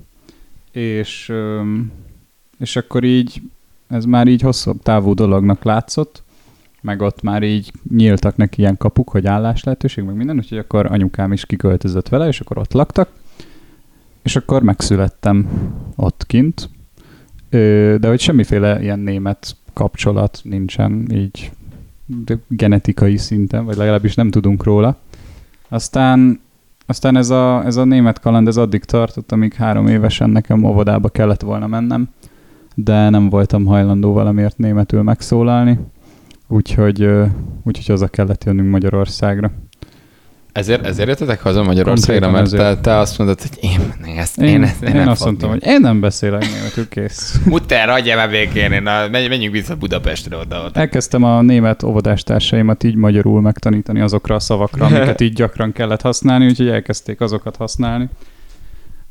és, 0.72 1.34
és 2.60 2.76
akkor 2.76 3.04
így 3.04 3.42
ez 3.88 4.06
már 4.06 4.28
így 4.28 4.42
hosszabb 4.42 4.82
távú 4.82 5.14
dolognak 5.14 5.64
látszott, 5.64 6.24
meg 6.84 7.02
ott 7.02 7.22
már 7.22 7.44
így 7.44 7.72
nyíltak 7.90 8.36
neki 8.36 8.62
ilyen 8.62 8.78
kapuk, 8.78 9.10
hogy 9.10 9.28
állás 9.28 9.64
lehetőség, 9.64 10.04
meg 10.04 10.16
minden, 10.16 10.38
úgyhogy 10.38 10.58
akkor 10.58 10.86
anyukám 10.86 11.32
is 11.32 11.46
kiköltözött 11.46 12.10
vele, 12.10 12.28
és 12.28 12.40
akkor 12.40 12.58
ott 12.58 12.74
laktak, 12.74 13.10
és 14.24 14.36
akkor 14.36 14.64
megszülettem 14.64 15.50
ott 15.96 16.24
kint, 16.28 16.70
de 18.00 18.08
hogy 18.08 18.20
semmiféle 18.20 18.82
ilyen 18.82 19.00
német 19.00 19.56
kapcsolat 19.74 20.40
nincsen 20.44 21.08
így 21.12 21.52
genetikai 22.48 23.18
szinten, 23.18 23.66
vagy 23.66 23.76
legalábbis 23.76 24.16
nem 24.16 24.32
tudunk 24.32 24.64
róla. 24.64 24.98
Aztán, 25.70 26.40
aztán 26.86 27.18
ez, 27.18 27.30
a, 27.30 27.66
ez 27.66 27.76
a 27.76 27.84
német 27.84 28.20
kaland 28.20 28.48
ez 28.48 28.58
addig 28.58 28.84
tartott, 28.84 29.32
amíg 29.32 29.54
három 29.54 29.88
évesen 29.88 30.30
nekem 30.30 30.64
óvodába 30.64 31.10
kellett 31.10 31.42
volna 31.42 31.68
mennem, 31.68 32.10
de 32.76 33.10
nem 33.10 33.30
voltam 33.30 33.66
hajlandó 33.66 34.14
valamiért 34.14 34.58
németül 34.58 35.02
megszólalni, 35.02 35.80
úgyhogy, 36.48 37.10
úgyhogy 37.64 37.86
haza 37.88 38.08
kellett 38.08 38.44
jönnünk 38.44 38.70
Magyarországra. 38.70 39.52
Ezért, 40.54 40.86
ezért 40.86 41.08
jöttetek 41.08 41.42
haza 41.42 41.64
Magyarországra, 41.64 42.32
mert 42.32 42.50
te, 42.50 42.78
te 42.78 42.98
azt 42.98 43.18
mondod, 43.18 43.42
hogy 43.42 43.58
én, 43.62 43.94
ezt, 44.18 44.38
Én, 44.38 44.48
én, 44.48 44.64
ezt, 44.64 44.84
én, 44.84 44.90
én 44.90 44.96
nem 44.96 45.08
azt 45.08 45.26
mondtam, 45.26 45.50
hogy 45.50 45.66
én 45.66 45.80
nem 45.80 46.00
beszélek 46.00 46.46
németül, 46.54 46.88
kész. 46.88 47.40
Mutter, 47.46 47.90
hagyjál 47.90 48.18
már 48.18 48.30
békén, 48.30 48.72
én, 48.72 48.82
na, 48.82 49.08
menj, 49.08 49.28
menjünk 49.28 49.54
vissza 49.54 49.76
Budapestre 49.76 50.38
oda. 50.38 50.66
oda. 50.66 50.80
Elkezdtem 50.80 51.24
a 51.24 51.42
német 51.42 51.84
óvodástársaimat 51.84 52.84
így 52.84 52.96
magyarul 52.96 53.42
megtanítani 53.42 54.02
azokra 54.02 54.36
a 54.36 54.40
szavakra, 54.40 54.86
amiket 54.86 55.22
így 55.22 55.34
gyakran 55.34 55.72
kellett 55.72 56.02
használni, 56.02 56.46
úgyhogy 56.46 56.68
elkezdték 56.68 57.22
azokat 57.22 57.56
használni. 57.56 58.10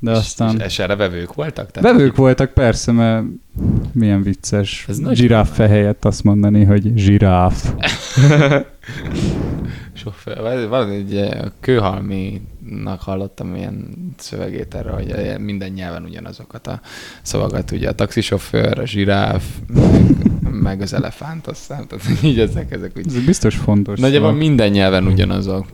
De 0.03 0.11
aztán... 0.11 0.57
és, 0.59 0.65
és 0.65 0.79
erre 0.79 0.97
vevők 0.97 1.35
voltak? 1.35 1.71
Tehát 1.71 1.93
Vevők 1.93 2.17
voltak 2.17 2.53
persze, 2.53 2.93
mert 2.93 3.25
milyen 3.93 4.23
vicces. 4.23 4.85
Ez 4.89 4.99
nagy 4.99 5.17
Zsiráf 5.17 5.55
fe 5.55 5.69
helyett 5.69 6.05
azt 6.05 6.25
mondani, 6.25 6.65
hogy 6.65 6.93
zsiráf. 6.97 7.73
Sofőr, 9.93 10.69
valami 10.69 10.95
egy 10.95 11.31
kőhalminak 11.61 13.01
hallottam 13.01 13.55
ilyen 13.55 13.89
szövegét 14.19 14.75
erre, 14.75 14.91
hogy 14.91 15.39
minden 15.39 15.71
nyelven 15.71 16.05
ugyanazokat 16.05 16.67
a 16.67 16.81
szavakat, 17.23 17.71
ugye 17.71 17.89
a 17.89 17.93
taxisofőr, 17.93 18.79
a 18.79 18.87
zsiráf, 18.87 19.45
meg, 19.67 20.22
meg 20.61 20.81
az 20.81 20.93
elefánt, 20.93 21.47
aztán, 21.47 21.87
tehát 21.89 22.05
így 22.23 22.39
ezek, 22.39 22.73
ezek 22.73 22.91
úgy. 22.97 23.07
Ez 23.07 23.25
biztos 23.25 23.57
fontos. 23.57 23.99
Nagyjából 23.99 24.29
szavak. 24.29 24.43
minden 24.43 24.71
nyelven 24.71 25.07
ugyanazok. 25.07 25.67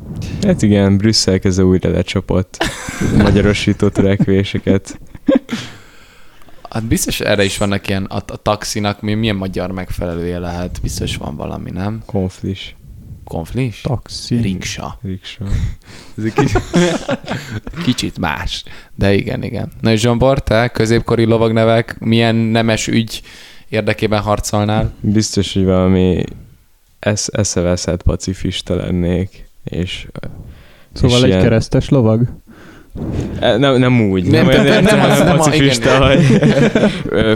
Hát 0.43 0.63
igen, 0.63 0.97
Brüsszel 0.97 1.39
kezdve 1.39 1.65
újra 1.65 1.91
lecsapott 1.91 2.57
magyarosító 3.25 3.89
törekvéseket. 3.89 5.01
Hát 6.71 6.85
biztos 6.85 7.21
erre 7.21 7.45
is 7.45 7.59
vannak 7.59 7.89
ilyen, 7.89 8.05
a, 8.05 8.17
a 8.17 8.37
taxinak 8.37 9.01
mi, 9.01 9.15
milyen 9.15 9.37
magyar 9.37 9.71
megfelelője 9.71 10.39
lehet, 10.39 10.79
biztos 10.83 11.17
van 11.17 11.37
valami, 11.37 11.71
nem? 11.71 12.03
Konflis. 12.07 12.77
Konflis? 13.25 13.81
Taxi. 13.81 14.37
Riksa. 14.37 14.99
Riksa. 15.03 15.45
Ez 16.19 16.25
egy 16.25 16.33
kicsit, 16.33 16.63
kicsit 17.85 18.19
más. 18.19 18.65
De 18.95 19.15
igen, 19.15 19.43
igen. 19.43 19.73
Na 19.81 19.91
és 19.91 20.01
Zsombor, 20.01 20.43
te 20.43 20.69
középkori 20.69 21.25
lovagnevek, 21.25 21.99
milyen 21.99 22.35
nemes 22.35 22.87
ügy 22.87 23.23
érdekében 23.69 24.21
harcolnál? 24.21 24.93
Biztos, 25.01 25.53
hogy 25.55 25.65
valami 25.65 26.23
esz- 26.99 27.37
eszeveszett 27.37 28.03
pacifista 28.03 28.75
lennék, 28.75 29.45
és 29.65 30.07
Szóval 30.93 31.17
és 31.17 31.23
egy 31.23 31.29
ilyen- 31.29 31.43
keresztes 31.43 31.89
lovag? 31.89 32.23
E, 33.41 33.57
Nem, 33.57 33.77
nem 33.77 34.01
úgy, 34.11 34.25
Nem, 34.25 34.47
nem, 34.47 34.57
nem, 34.57 34.65
nem, 34.65 34.83
nem, 34.85 34.85
nem 34.85 34.99
nem, 35.01 35.11
az, 35.11 35.19
nem 35.19 35.29
a- 35.29 35.37
pacifista, 35.37 36.07
hogy 36.07 36.25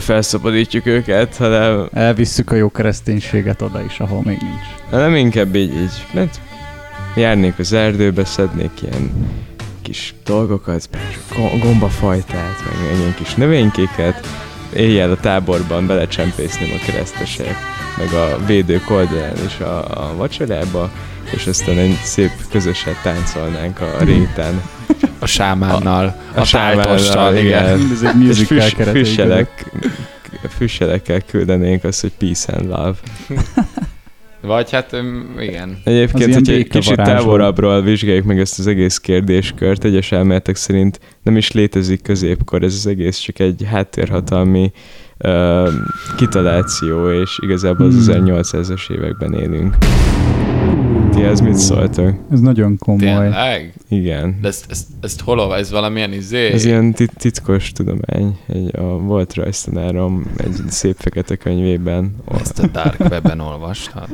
felszabadítjuk 0.02 0.86
őket, 0.86 1.36
hanem, 1.36 1.88
Elvisszük 1.92 2.50
a 2.50 2.54
jó 2.54 2.70
kereszténységet 2.70 3.62
oda 3.62 3.84
is, 3.84 4.00
ahol 4.00 4.22
még 4.24 4.38
nincs. 4.40 4.90
hanem 4.90 5.14
inkább 5.14 5.54
így, 5.54 5.74
így 5.74 6.06
mert 6.12 6.40
járnék 7.16 7.58
az 7.58 7.72
erdőbe, 7.72 8.24
szednék 8.24 8.70
ilyen 8.82 9.10
kis 9.82 10.14
dolgokat, 10.24 10.88
go- 11.36 11.60
gombafajtát, 11.60 12.56
meg 12.64 12.98
ilyen 12.98 13.14
kis 13.14 13.34
növénykéket, 13.34 14.26
éjjel 14.74 15.10
a 15.10 15.16
táborban 15.16 15.86
belecsempészném 15.86 16.70
a 16.80 16.84
keresztesek, 16.84 17.56
meg 17.98 18.12
a 18.12 18.38
védők 18.46 18.90
oldalán 18.90 19.36
is 19.46 19.60
a, 19.60 20.08
a 20.08 20.16
vacsorába, 20.16 20.90
és 21.34 21.46
aztán 21.46 21.78
egy 21.78 21.98
szép 22.02 22.30
közösen 22.50 22.94
táncolnánk 23.02 23.80
a 23.80 24.04
réten. 24.04 24.62
A 25.18 25.26
sámánnal, 25.26 26.16
a, 26.34 26.40
a 26.40 26.44
sámánnal, 26.44 26.84
tájtossal, 26.84 27.36
igen. 27.36 27.78
Mindez 27.78 28.02
egy 28.02 28.20
És 28.20 28.26
musical 28.26 28.70
között. 28.76 28.94
füsselek, 28.94 29.70
füsselekkel 30.56 31.20
küldenénk 31.20 31.84
azt, 31.84 32.00
hogy 32.00 32.12
peace 32.18 32.52
and 32.52 32.68
love. 32.68 32.94
Vagy 34.42 34.70
hát 34.70 34.96
igen. 35.38 35.78
Egyébként, 35.84 36.26
ilyen 36.26 36.42
hogy 36.44 36.54
egy 36.54 36.68
kicsit 36.68 36.96
távolabbról 36.96 37.82
vizsgáljuk 37.82 38.24
meg 38.24 38.40
ezt 38.40 38.58
az 38.58 38.66
egész 38.66 38.98
kérdéskört, 38.98 39.84
egyes 39.84 40.12
elméletek 40.12 40.56
szerint 40.56 41.00
nem 41.22 41.36
is 41.36 41.52
létezik 41.52 42.02
középkor, 42.02 42.62
ez 42.62 42.74
az 42.74 42.86
egész 42.86 43.18
csak 43.18 43.38
egy 43.38 43.66
háttérhatalmi 43.70 44.72
uh, 45.18 45.68
kitaláció, 46.16 47.10
és 47.10 47.38
igazából 47.42 47.86
az 47.86 48.06
Hmm. 48.06 48.24
1800-as 48.26 48.90
években 48.90 49.34
élünk. 49.34 49.76
Ti 51.14 51.22
ez 51.22 51.40
mit 51.40 51.54
szóltok? 51.54 52.14
Ez 52.32 52.40
nagyon 52.40 52.78
komoly. 52.78 53.00
Tényleg? 53.00 53.74
Igen. 53.88 54.38
De 54.40 54.48
ezt, 54.48 54.66
ezt, 54.70 54.86
ezt 55.00 55.20
hol? 55.20 55.56
Ez 55.56 55.70
valamilyen 55.70 56.12
izé? 56.12 56.52
Ez 56.52 56.64
ilyen 56.64 56.92
tit- 56.92 57.12
titkos 57.18 57.72
tudomány. 57.72 58.38
Egy, 58.46 58.76
a, 58.76 58.82
volt 58.82 59.34
rajztanárom 59.34 60.26
egy 60.36 60.54
szép 60.68 60.96
fekete 60.98 61.36
könyvében. 61.36 62.14
Ezt 62.40 62.58
a 62.58 62.66
Dark 62.66 63.00
Web-en 63.00 63.40
olvastad? 63.40 64.08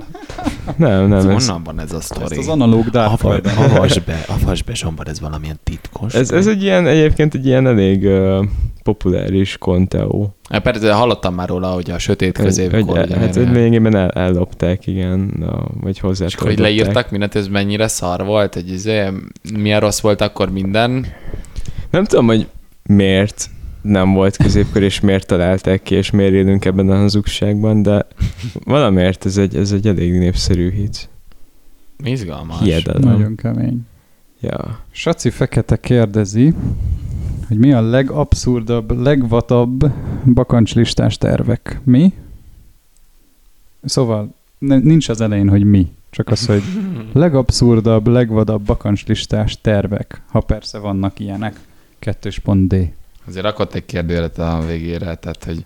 Nem, 0.77 1.09
nem, 1.09 1.13
Ez 1.19 1.25
ez, 1.25 1.47
honnan 1.47 1.63
van 1.65 1.81
ez 1.81 1.93
a 1.93 1.97
Ezt 1.97 2.05
sztori? 2.15 2.37
az 2.39 2.49
analóg 2.49 2.85
dark 2.89 3.13
Ava- 3.13 3.25
web 3.47 3.47
Avasd 3.71 4.03
be, 4.05 4.25
avasd 4.43 4.65
be, 4.65 4.75
Zsombor, 4.75 5.09
ez 5.09 5.21
valamilyen 5.21 5.59
titkos. 5.65 6.15
ez, 6.15 6.31
ez 6.31 6.47
egy 6.47 6.63
ilyen, 6.63 6.87
egyébként 6.87 7.35
egy 7.35 7.47
ilyen 7.47 7.67
elég 7.67 8.05
uh, 8.05 8.45
populáris 8.89 9.59
konteó. 9.59 10.35
Hát 10.51 10.63
persze 10.63 10.93
hallottam 10.93 11.35
már 11.35 11.49
róla, 11.49 11.71
hogy 11.71 11.91
a 11.91 11.99
sötét 11.99 12.33
középkor. 12.33 12.99
ugye, 13.05 13.19
hát 13.19 13.35
hogy 13.35 13.51
lényegében 13.51 13.97
el, 13.97 14.11
ellopták, 14.11 14.87
igen, 14.87 15.35
na, 15.39 15.65
vagy 15.81 15.99
hozzá 15.99 16.25
És 16.25 16.35
akkor 16.35 16.47
hogy 16.47 16.59
leírtak 16.59 17.11
mindent, 17.11 17.35
ez 17.35 17.49
mennyire 17.49 17.89
szar 17.89 18.25
volt, 18.25 18.55
hogy 18.55 18.71
izé, 18.71 19.09
milyen 19.55 19.81
rossz 19.81 20.01
volt 20.01 20.21
akkor 20.21 20.51
minden. 20.51 21.07
Nem 21.91 22.05
tudom, 22.05 22.27
hogy 22.27 22.47
miért 22.83 23.51
nem 23.83 24.13
volt 24.13 24.37
középkor, 24.37 24.83
és 24.83 25.01
miért 25.01 25.27
találták 25.27 25.83
ki, 25.83 25.95
és 25.95 26.11
miért 26.11 26.33
élünk 26.33 26.65
ebben 26.65 26.91
a 26.91 26.97
hazugságban, 26.97 27.83
de 27.83 28.07
valamiért 28.65 29.27
ez 29.27 29.37
egy, 29.37 29.57
ez 29.57 29.73
egy 29.73 29.87
elég 29.87 30.13
népszerű 30.13 30.71
hit. 30.71 31.09
Izgalmas. 32.05 32.61
Hihetetlen. 32.61 33.13
Nagyon 33.13 33.35
kemény. 33.37 33.81
Ja. 34.41 34.79
Saci 34.91 35.31
Fekete 35.31 35.77
kérdezi, 35.77 36.55
hogy 37.49 37.59
mi 37.59 37.73
a 37.73 37.81
legabszurdabb, 37.81 39.01
legvatabb 39.01 39.93
bakancslistás 40.35 41.19
tervek. 41.19 41.81
Mi? 41.85 42.13
Szóval 43.85 44.35
nincs 44.59 45.09
az 45.09 45.21
elején, 45.21 45.49
hogy 45.49 45.65
mi. 45.65 45.93
Csak 46.11 46.29
az, 46.29 46.47
hogy 46.47 46.63
legabszurdabb, 47.13 48.07
legvadabb 48.07 48.63
bakancslistás 48.63 49.61
tervek, 49.61 50.23
ha 50.27 50.41
persze 50.41 50.79
vannak 50.79 51.21
ilyenek. 51.21 51.61
Kettős 51.99 52.39
pont 52.39 52.69
D. 52.69 52.93
Azért 53.27 53.45
rakott 53.45 53.75
egy 53.75 53.87
kérdőjelet 53.87 54.39
a 54.39 54.63
végére, 54.67 55.15
tehát 55.15 55.45
hogy 55.45 55.65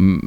mm, 0.00 0.18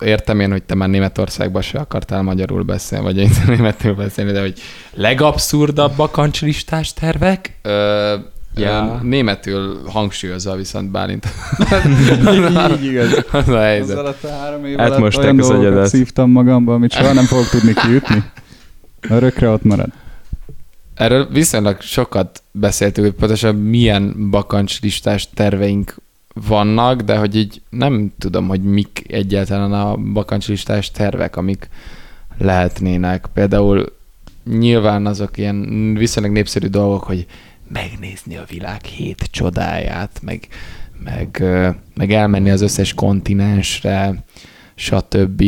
értem 0.00 0.40
én, 0.40 0.50
hogy 0.50 0.62
te 0.62 0.74
már 0.74 0.88
Németországban 0.88 1.62
se 1.62 1.78
akartál 1.78 2.22
magyarul 2.22 2.62
beszélni, 2.62 3.04
vagy 3.04 3.18
én 3.18 3.30
németül 3.46 3.94
beszélni, 3.94 4.32
de 4.32 4.40
hogy 4.40 4.60
legabszurdabb 4.94 5.96
bakancslistás 5.96 6.92
tervek? 6.92 7.58
Ö, 7.62 8.14
Ja. 8.54 9.00
Németül 9.02 9.80
hangsúlyozza 9.86 10.56
viszont 10.56 10.90
Bálint. 10.90 11.26
Így 12.72 12.84
igaz. 12.84 13.12
Az 13.32 13.48
a 13.48 13.52
Az 13.56 13.62
helyzet. 13.62 13.98
alatt 13.98 14.24
a 14.24 14.28
három 14.30 14.64
év 14.64 14.80
Átmosták 14.80 15.24
alatt 15.24 15.38
olyan 15.38 15.38
az 15.38 15.48
dolgokat 15.48 15.88
szívtam 15.88 16.30
magamba, 16.30 16.74
amit 16.74 16.92
soha 16.92 17.12
nem 17.12 17.24
fogok 17.24 17.48
tudni 17.48 17.72
kiütni. 17.74 18.22
Örökre 19.08 19.48
ott 19.48 19.62
marad. 19.62 19.88
Erről 20.94 21.28
viszonylag 21.30 21.80
sokat 21.80 22.42
beszéltünk, 22.50 23.06
hogy 23.06 23.16
pontosan 23.16 23.54
milyen 23.54 24.30
bakancslistás 24.30 25.28
terveink 25.34 25.94
vannak, 26.48 27.00
de 27.00 27.16
hogy 27.16 27.36
így 27.36 27.62
nem 27.70 28.12
tudom, 28.18 28.48
hogy 28.48 28.62
mik 28.62 29.04
egyáltalán 29.08 29.72
a 29.72 29.96
bakancslistás 29.96 30.90
tervek, 30.90 31.36
amik 31.36 31.68
lehetnének. 32.38 33.26
Például 33.34 33.92
nyilván 34.44 35.06
azok 35.06 35.38
ilyen 35.38 35.94
viszonylag 35.94 36.32
népszerű 36.32 36.66
dolgok, 36.66 37.02
hogy 37.02 37.26
megnézni 37.72 38.36
a 38.36 38.44
világ 38.48 38.84
hét 38.84 39.28
csodáját, 39.30 40.20
meg, 40.22 40.48
meg, 41.04 41.44
meg 41.94 42.12
elmenni 42.12 42.50
az 42.50 42.60
összes 42.60 42.94
kontinensre, 42.94 44.24
stb. 44.74 45.44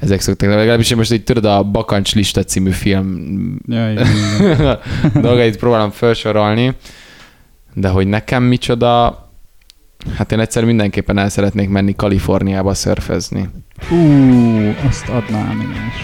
Ezek 0.00 0.20
szoktak, 0.20 0.48
legalábbis 0.48 0.90
én 0.90 0.96
most 0.96 1.12
így 1.12 1.24
tudod, 1.24 1.44
a 1.44 1.62
Bakancs 1.62 2.14
Lista 2.14 2.42
című 2.42 2.70
film 2.70 3.58
Ja, 3.66 3.90
igen. 3.90 4.06
dolgait 5.22 5.56
próbálom 5.56 5.90
felsorolni, 5.90 6.74
de 7.74 7.88
hogy 7.88 8.06
nekem 8.06 8.42
micsoda, 8.42 9.22
hát 10.16 10.32
én 10.32 10.40
egyszer 10.40 10.64
mindenképpen 10.64 11.18
el 11.18 11.28
szeretnék 11.28 11.68
menni 11.68 11.96
Kaliforniába 11.96 12.74
szörfözni. 12.74 13.48
Ú, 13.90 13.96
azt 14.88 15.08
adnám 15.08 15.60
én 15.60 15.68
is. 15.68 16.02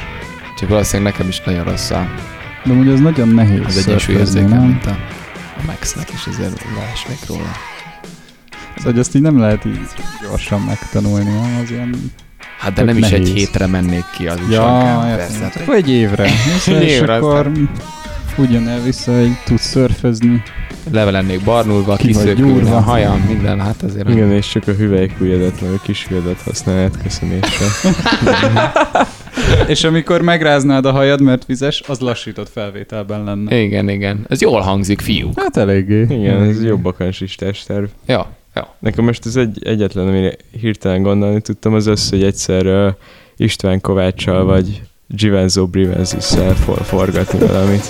Csak 0.58 0.68
valószínűleg 0.68 1.12
nekem 1.12 1.28
is 1.28 1.40
nagyon 1.40 1.64
rossz 1.64 1.90
a, 1.90 2.08
De 2.64 2.72
ugye 2.72 2.92
ez 2.92 3.00
nagyon 3.00 3.28
nehéz 3.28 3.60
az 3.64 3.72
szörfözni, 3.72 3.90
egyensúlyérzékem, 3.90 4.48
nem? 4.48 4.66
mint 4.66 4.86
a, 4.86 4.90
a 4.90 5.13
Maxnek, 5.66 6.10
és 6.10 6.26
ezért 6.26 6.64
leesnék 6.76 7.26
róla. 7.28 7.52
Szóval 8.76 8.92
hogy 8.92 8.98
azt 8.98 9.14
így 9.14 9.22
nem 9.22 9.38
lehet 9.38 9.64
így 9.64 9.80
gyorsan 10.22 10.60
megtanulni, 10.60 11.24
nem? 11.30 11.60
Az 11.62 11.70
ilyen... 11.70 12.12
Hát 12.58 12.72
de 12.72 12.82
nem 12.82 12.98
is 12.98 13.10
egy 13.10 13.20
nehéz. 13.20 13.34
hétre 13.34 13.66
mennék 13.66 14.04
ki, 14.16 14.26
az 14.28 14.38
Ja, 14.50 14.98
persze. 15.16 15.38
Hát, 15.38 15.56
Akkor 15.56 15.74
egy 15.74 15.90
évre. 15.90 16.24
És, 16.24 16.66
Egy 16.74 16.82
és 16.82 16.92
évre, 16.92 17.14
akkor 17.14 17.50
ugyan 18.36 18.68
el 18.68 18.82
vissza, 18.82 19.18
hogy 19.18 19.32
tudsz 19.44 19.66
szörfözni. 19.66 20.42
Le 20.90 21.10
lennék 21.10 21.44
barnulva, 21.44 21.96
kiszökülve, 21.96 22.76
a 22.76 22.80
hajam, 22.80 23.20
minden, 23.20 23.60
hát 23.60 23.82
azért. 23.82 24.08
Igen, 24.08 24.32
és 24.32 24.48
csak 24.48 24.68
a 24.68 24.72
hüvelykújadat, 24.72 25.60
meg 25.60 25.70
a 25.70 25.80
kis 25.82 26.06
ujjadat 26.10 26.40
használják 26.42 26.92
köszönésre. 27.02 27.66
és 29.66 29.84
amikor 29.84 30.22
megráznád 30.22 30.86
a 30.86 30.92
hajad, 30.92 31.20
mert 31.20 31.46
vizes, 31.46 31.82
az 31.86 31.98
lassított 31.98 32.48
felvételben 32.48 33.24
lenne. 33.24 33.60
Igen, 33.60 33.88
igen. 33.88 34.26
Ez 34.28 34.40
jól 34.40 34.60
hangzik, 34.60 35.00
fiúk. 35.00 35.40
Hát 35.40 35.56
eléggé. 35.56 36.00
Igen, 36.00 36.42
ez 36.42 36.62
jobb 36.64 36.80
bakancslistás 36.80 37.62
terv. 37.62 37.84
Ja, 38.06 38.30
ja. 38.54 38.74
Nekem 38.78 39.04
most 39.04 39.24
az 39.24 39.36
egy, 39.36 39.58
egyetlen, 39.64 40.08
amire 40.08 40.32
hirtelen 40.60 41.02
gondolni 41.02 41.40
tudtam, 41.40 41.74
az 41.74 41.86
az, 41.86 42.10
hogy 42.10 42.22
egyszer 42.22 42.66
uh, 42.66 42.92
István 43.36 43.80
Kovácssal 43.80 44.44
vagy 44.44 44.82
Givenzo 45.06 45.66
Brivenzisszel 45.66 46.54
for, 46.54 46.82
forgatni 46.82 47.38
valamit. 47.38 47.84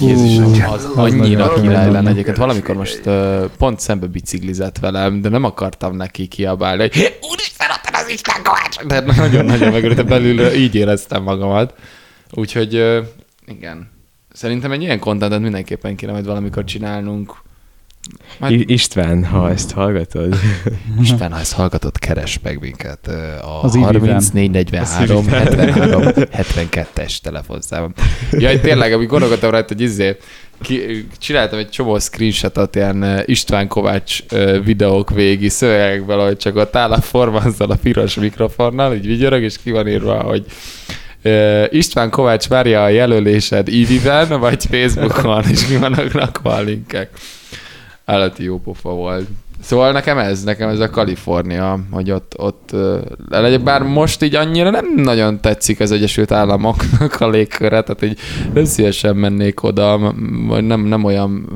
Jézusom, 0.00 0.44
Ú, 0.44 0.72
az, 0.72 0.84
az 0.84 0.96
annyira 0.96 1.52
király 1.52 1.90
lenne 1.90 2.10
egyébként. 2.10 2.36
Valamikor 2.36 2.76
most 2.76 3.00
uh, 3.04 3.44
pont 3.58 3.80
szembe 3.80 4.06
biciklizett 4.06 4.78
velem, 4.78 5.20
de 5.20 5.28
nem 5.28 5.44
akartam 5.44 5.96
neki 5.96 6.26
kiabálni, 6.26 6.82
hogy 6.82 7.18
úristen, 7.32 7.66
az 8.06 8.12
Isten 8.12 8.42
Kovács! 8.42 8.76
De 8.86 9.12
nagyon-nagyon 9.12 9.72
megörültem 9.72 10.06
belül, 10.06 10.52
így 10.52 10.74
éreztem 10.74 11.22
magamat. 11.22 11.74
Úgyhogy 12.30 12.72
igen. 13.46 13.90
Szerintem 14.32 14.72
egy 14.72 14.82
ilyen 14.82 14.98
kontentet 14.98 15.40
mindenképpen 15.40 15.96
kéne 15.96 16.12
majd 16.12 16.26
valamikor 16.26 16.64
csinálnunk. 16.64 17.34
Majd 18.38 18.52
I- 18.52 18.72
István, 18.72 19.24
ha 19.24 19.50
ezt 19.50 19.70
hallgatod. 19.72 20.36
Isten, 21.02 21.32
ha 21.32 21.38
ezt 21.38 21.52
hallgatod, 21.52 21.98
keres 21.98 22.38
meg 22.42 22.60
minket 22.60 23.06
a 23.42 23.62
Az 23.62 23.64
az 23.64 23.74
Iviben. 23.74 24.00
3443 24.00 25.26
73 25.26 26.02
72-es 26.14 27.16
telefonszámom. 27.18 27.92
Jaj, 28.32 28.60
tényleg, 28.60 28.92
amikor 28.92 29.08
gondolkodtam 29.08 29.50
rajta, 29.50 29.74
hogy 29.74 29.82
izé, 29.82 30.16
ki, 30.62 31.06
csináltam 31.18 31.58
egy 31.58 31.68
csomó 31.68 31.98
screenshotot 31.98 32.74
ilyen 32.74 33.22
István 33.24 33.68
Kovács 33.68 34.18
videók 34.64 35.10
végi 35.10 35.48
szövegekből, 35.48 36.24
hogy 36.24 36.36
csak 36.36 36.56
ott 36.56 36.76
áll 36.76 36.92
a 36.92 37.00
forma 37.00 37.38
azzal 37.38 37.70
a 37.70 37.78
piros 37.82 38.14
mikrofonnal, 38.14 38.94
így 38.94 39.06
vigyorog, 39.06 39.42
és 39.42 39.56
ki 39.62 39.70
van 39.70 39.88
írva, 39.88 40.22
hogy 40.22 40.44
István 41.70 42.10
Kovács 42.10 42.48
várja 42.48 42.82
a 42.82 42.88
jelölésed 42.88 43.68
Iviben, 43.68 44.40
vagy 44.40 44.64
Facebookon, 44.70 45.44
és 45.50 45.66
mi 45.66 45.76
vannak 45.76 46.12
rakva 46.12 46.54
a 46.54 46.60
linkek. 46.60 47.10
Állati 48.04 48.44
jó 48.44 48.60
pofa 48.60 48.90
volt. 48.90 49.26
Szóval 49.66 49.92
nekem 49.92 50.18
ez, 50.18 50.44
nekem 50.44 50.68
ez 50.68 50.80
a 50.80 50.90
Kalifornia, 50.90 51.78
hogy 51.90 52.10
ott, 52.10 52.34
ott 52.36 52.76
legyen, 53.28 53.64
bár 53.64 53.82
most 53.82 54.22
így 54.22 54.34
annyira 54.34 54.70
nem 54.70 54.84
nagyon 54.96 55.40
tetszik 55.40 55.80
az 55.80 55.92
Egyesült 55.92 56.32
Államoknak 56.32 57.20
a 57.20 57.28
légköre, 57.28 57.82
tehát 57.82 58.02
így 58.02 58.18
nem 58.54 58.64
szívesen 58.64 59.16
mennék 59.16 59.62
oda, 59.62 60.14
vagy 60.46 60.64
nem, 60.64 60.80
nem 60.80 61.04
olyan 61.04 61.48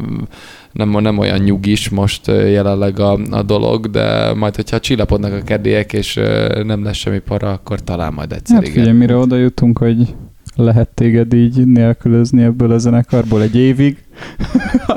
nem, 0.73 0.90
nem 0.90 1.18
olyan 1.18 1.38
nyugis 1.38 1.88
most 1.88 2.27
jelenleg 2.27 2.99
a, 3.01 3.18
a 3.31 3.42
dolog, 3.42 3.90
de 3.90 4.35
majd, 4.35 4.57
hogyha 4.57 4.81
csillapodnak 4.81 5.33
a 5.33 5.42
kedélyek, 5.44 5.92
és 5.92 6.14
nem 6.64 6.85
lesz 6.85 6.96
semmi 6.96 7.18
para, 7.18 7.51
akkor 7.51 7.81
talán 7.81 8.12
majd 8.12 8.33
egyszer 8.33 8.57
Hát 8.57 8.66
igen. 8.66 8.75
figyelj, 8.75 8.96
mire 8.96 9.16
oda 9.16 9.37
jutunk, 9.37 9.79
hogy 9.79 10.14
lehet 10.55 10.88
téged 10.88 11.33
így 11.33 11.66
nélkülözni 11.66 12.42
ebből 12.42 12.73
a 12.73 12.79
zenekarból 12.79 13.42
egy 13.42 13.57
évig. 13.57 13.99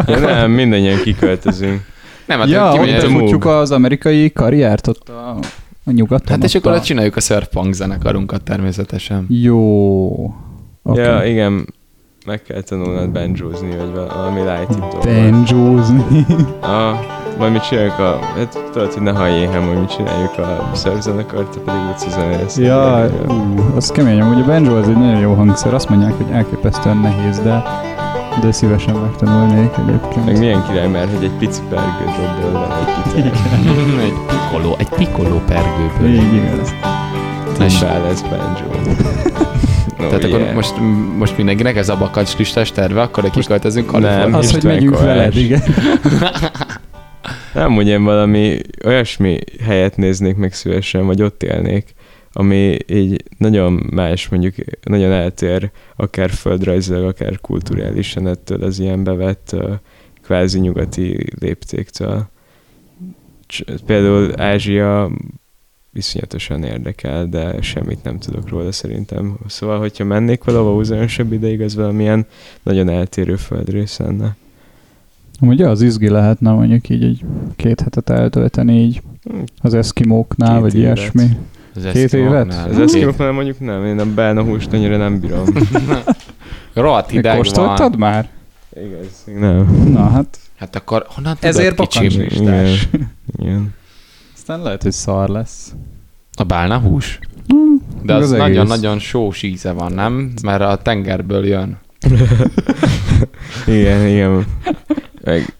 Ja, 0.07 0.19
nem, 0.25 0.51
mindannyian 0.51 1.01
kiköltözünk. 1.01 1.91
Nem, 2.25 2.39
hát 2.39 2.49
ja, 2.49 2.73
ott 2.73 2.85
befutjuk 2.85 3.45
az 3.45 3.71
amerikai 3.71 4.31
karriert 4.31 4.87
ott 4.87 5.09
a, 5.09 5.37
a 5.85 5.91
nyugaton. 5.91 6.27
Hát 6.27 6.43
és 6.43 6.55
akkor 6.55 6.71
a... 6.71 6.81
csináljuk 6.81 7.15
a 7.15 7.19
surfpunk 7.19 7.73
zenekarunkat 7.73 8.43
természetesen. 8.43 9.25
Jó. 9.29 10.09
Okay. 10.83 11.03
Ja, 11.03 11.25
igen, 11.25 11.73
meg 12.25 12.41
kell 12.41 12.61
tanulnod 12.61 13.09
banjózni, 13.09 13.75
vagy 13.77 13.91
valami 13.91 14.39
light 14.39 14.79
dolgot. 14.79 15.05
Banjózni. 15.05 16.25
Ah, 16.61 16.97
majd 17.37 17.51
mi 17.51 17.59
csináljuk 17.59 17.99
a... 17.99 18.19
Hát 18.35 18.59
tudod, 18.71 18.93
hogy 18.93 19.01
ne 19.01 19.11
halljél 19.11 19.41
éhen, 19.41 19.63
majd 19.63 19.79
mi 19.79 19.85
csináljuk 19.85 20.37
a 20.37 20.71
surfzenekart, 20.75 21.51
te 21.51 21.59
pedig 21.59 21.81
úgy 21.89 22.09
zenész. 22.09 22.57
ja, 22.57 23.09
ú, 23.27 23.75
az 23.75 23.91
kemény. 23.91 24.21
Amúgy 24.21 24.41
a 24.41 24.45
banjo 24.45 24.77
az 24.77 24.87
egy 24.87 24.97
nagyon 24.97 25.19
jó 25.19 25.33
hangszer. 25.33 25.73
Azt 25.73 25.89
mondják, 25.89 26.13
hogy 26.13 26.31
elképesztően 26.31 26.97
nehéz, 26.97 27.39
de, 27.39 27.63
de 28.41 28.51
szívesen 28.51 28.95
megtanulnék 28.95 29.71
egyébként. 29.87 30.25
Meg 30.25 30.37
milyen 30.39 30.65
király, 30.67 30.87
mert 30.87 31.15
hogy 31.15 31.23
egy 31.23 31.37
pici 31.39 31.61
pergő 31.69 32.05
dobbol 32.05 32.51
van 32.51 32.71
egy 32.71 33.23
gitár. 33.23 33.59
egy 34.03 34.13
pikoló, 34.27 34.75
egy 34.77 34.89
pikoló 34.89 35.41
pergőből. 35.47 36.09
Így 36.09 36.33
igaz. 36.33 36.73
Timbál 37.57 38.01
lesz 38.01 38.21
banjo. 38.21 38.81
No, 39.97 40.07
Tehát 40.07 40.23
akkor 40.23 40.39
yeah. 40.39 40.53
most, 40.53 40.73
most 41.17 41.37
mindenkinek 41.37 41.75
ez 41.75 41.89
a 41.89 41.97
bakancs 41.97 42.37
listás 42.37 42.71
terve, 42.71 43.01
akkor 43.01 43.25
egy 43.25 43.31
kiköltözünk 43.31 43.91
Nem. 43.91 44.01
Kaliforniába. 44.01 44.37
Az, 44.37 44.51
hogy 44.51 44.63
megyünk 44.63 44.95
Kovács. 44.95 45.05
veled, 45.05 45.35
igen. 45.35 45.61
Nem, 47.53 47.73
hogy 47.73 47.87
én 47.87 48.03
valami 48.03 48.59
olyasmi 48.85 49.39
helyet 49.65 49.97
néznék 49.97 50.35
meg 50.35 50.53
szívesen, 50.53 51.05
vagy 51.05 51.21
ott 51.21 51.43
élnék, 51.43 51.93
ami 52.33 52.77
így 52.87 53.23
nagyon 53.37 53.87
más, 53.91 54.29
mondjuk 54.29 54.53
nagyon 54.83 55.11
eltér, 55.11 55.71
akár 55.95 56.29
földrajzilag, 56.29 57.03
akár 57.03 57.39
kulturálisan 57.41 58.27
ettől 58.27 58.63
az 58.63 58.79
ilyen 58.79 59.03
bevett 59.03 59.55
kvázi 60.21 60.59
nyugati 60.59 61.25
léptéktől. 61.39 62.27
Például 63.85 64.41
Ázsia 64.41 65.11
iszonyatosan 65.93 66.63
érdekel, 66.63 67.27
de 67.27 67.61
semmit 67.61 68.03
nem 68.03 68.19
tudok 68.19 68.49
róla 68.49 68.71
szerintem. 68.71 69.37
Szóval, 69.47 69.79
hogyha 69.79 70.03
mennék 70.03 70.43
valahova 70.43 70.75
uzányosabb 70.75 71.31
ideig, 71.31 71.61
az 71.61 71.75
valamilyen 71.75 72.25
nagyon 72.63 72.89
eltérő 72.89 73.35
földrész 73.35 73.97
lenne. 73.97 74.35
Amúgy 75.39 75.61
az 75.61 75.81
izgi 75.81 76.09
lehetne 76.09 76.51
mondjuk 76.51 76.89
így 76.89 77.03
egy 77.03 77.23
két 77.55 77.81
hetet 77.81 78.09
eltölteni 78.09 78.79
így 78.79 79.01
Hm, 79.23 79.37
az 79.61 79.73
eszkimóknál, 79.73 80.51
Két 80.53 80.61
vagy 80.61 80.75
évet. 80.75 80.97
ilyesmi. 80.97 81.37
Az 81.75 81.81
Két 81.81 82.13
évet? 82.13 82.13
eszkimóknál. 82.13 82.69
Az 82.69 82.79
eszkimoknál 82.79 83.31
mondjuk 83.31 83.59
nem, 83.59 83.85
én 83.85 83.99
a 83.99 84.05
belna 84.13 84.43
húst 84.43 84.73
annyira 84.73 84.97
nem 84.97 85.19
bírom. 85.19 85.43
Rohadt 86.73 87.09
hideg 87.09 87.35
Kóstoltad 87.35 87.89
van. 87.89 87.99
már? 87.99 88.29
Igaz, 88.75 89.23
nem. 89.39 89.89
Na 89.93 90.09
hát, 90.09 90.37
Hát 90.57 90.75
akkor 90.75 91.05
honnan 91.07 91.35
tudod, 91.39 91.55
ezért 91.55 91.75
kicsim? 91.75 92.07
bakancslistás. 92.07 92.87
Igen. 93.37 93.73
Aztán 94.35 94.61
lehet, 94.61 94.83
hogy 94.83 94.91
szar 94.91 95.29
lesz. 95.29 95.73
A 96.35 96.43
bálna 96.43 96.77
hús? 96.79 97.19
Hmm, 97.47 97.81
De 98.03 98.13
Az 98.13 98.29
nagyon-nagyon 98.29 98.99
sós 98.99 99.43
íze 99.43 99.71
van, 99.71 99.91
nem? 99.91 100.31
Mert 100.43 100.61
a 100.61 100.75
tengerből 100.75 101.45
jön. 101.47 101.77
Igen, 103.67 104.07
igen. 104.07 104.45
Meg 105.23 105.53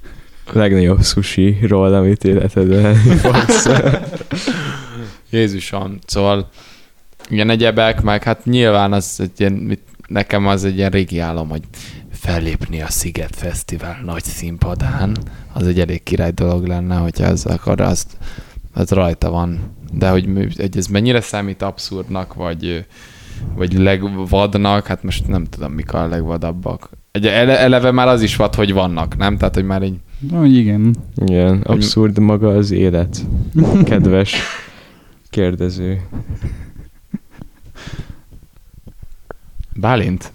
legnagyobb 0.51 1.03
sushi-ról, 1.03 1.93
amit 1.93 2.23
életedben 2.23 2.95
fogsz. 3.23 3.69
Jézusom, 5.33 5.99
szóval 6.05 6.49
ilyen 7.29 7.49
egyebek, 7.49 8.01
meg 8.01 8.23
hát 8.23 8.45
nyilván 8.45 8.93
az 8.93 9.19
egy 9.19 9.39
ilyen, 9.39 9.53
mit, 9.53 9.81
nekem 10.07 10.47
az 10.47 10.63
egy 10.63 10.77
ilyen 10.77 10.89
régi 10.89 11.19
álom, 11.19 11.49
hogy 11.49 11.61
fellépni 12.11 12.81
a 12.81 12.89
Sziget 12.89 13.35
Fesztivál 13.35 14.01
nagy 14.05 14.23
színpadán, 14.23 15.17
az 15.53 15.67
egy 15.67 15.79
elég 15.79 16.03
király 16.03 16.31
dolog 16.31 16.67
lenne, 16.67 16.95
hogyha 16.95 17.25
az 17.25 17.45
akkor 17.45 17.81
azt, 17.81 18.17
az 18.73 18.89
rajta 18.89 19.29
van. 19.29 19.59
De 19.93 20.09
hogy, 20.09 20.29
hogy 20.57 20.77
ez 20.77 20.87
mennyire 20.87 21.21
számít 21.21 21.61
abszurdnak, 21.61 22.33
vagy, 22.33 22.85
vagy 23.55 23.73
legvadnak, 23.73 24.87
hát 24.87 25.03
most 25.03 25.27
nem 25.27 25.43
tudom, 25.43 25.71
mik 25.71 25.93
a 25.93 26.07
legvadabbak. 26.07 26.89
Egy, 27.11 27.27
ele, 27.27 27.59
eleve 27.59 27.91
már 27.91 28.07
az 28.07 28.21
is 28.21 28.35
vad, 28.35 28.55
hogy 28.55 28.73
vannak, 28.73 29.17
nem? 29.17 29.37
Tehát, 29.37 29.55
hogy 29.55 29.65
már 29.65 29.81
egy 29.81 29.99
Na, 30.29 30.45
igen. 30.45 30.95
Igen, 31.15 31.61
abszurd 31.61 32.19
maga 32.19 32.47
az 32.47 32.71
élet. 32.71 33.25
Kedves 33.83 34.35
kérdező. 35.33 36.01
Bálint, 39.75 40.31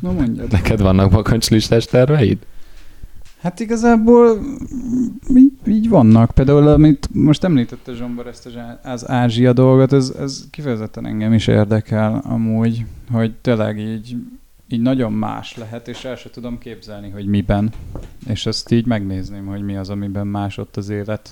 Na 0.00 0.12
mondjad. 0.12 0.52
neked 0.52 0.80
vannak 0.80 1.10
bakancslistás 1.10 1.84
terveid? 1.84 2.38
Hát 3.40 3.60
igazából 3.60 4.38
így, 5.36 5.52
így 5.66 5.88
vannak. 5.88 6.30
Például, 6.30 6.68
amit 6.68 7.08
most 7.12 7.44
említette 7.44 7.92
Zsombor 7.94 8.26
ezt 8.26 8.46
az 8.46 8.52
az 8.82 9.08
Ázsia 9.08 9.52
dolgot, 9.52 9.92
ez, 9.92 10.14
ez 10.18 10.44
kifejezetten 10.50 11.06
engem 11.06 11.32
is 11.32 11.46
érdekel 11.46 12.22
amúgy, 12.24 12.84
hogy 13.10 13.34
tényleg 13.40 13.78
így, 13.78 14.16
így 14.68 14.80
nagyon 14.80 15.12
más 15.12 15.56
lehet, 15.56 15.88
és 15.88 16.04
el 16.04 16.16
sem 16.16 16.32
tudom 16.32 16.58
képzelni, 16.58 17.10
hogy 17.10 17.26
miben. 17.26 17.72
És 18.26 18.46
ezt 18.46 18.70
így 18.70 18.86
megnézném, 18.86 19.46
hogy 19.46 19.62
mi 19.62 19.76
az, 19.76 19.90
amiben 19.90 20.26
más 20.26 20.58
ott 20.58 20.76
az 20.76 20.88
élet, 20.88 21.30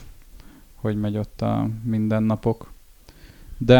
hogy 0.74 0.96
megy 0.96 1.16
ott 1.16 1.40
a 1.40 1.68
mindennapok. 1.84 2.71
De 3.64 3.78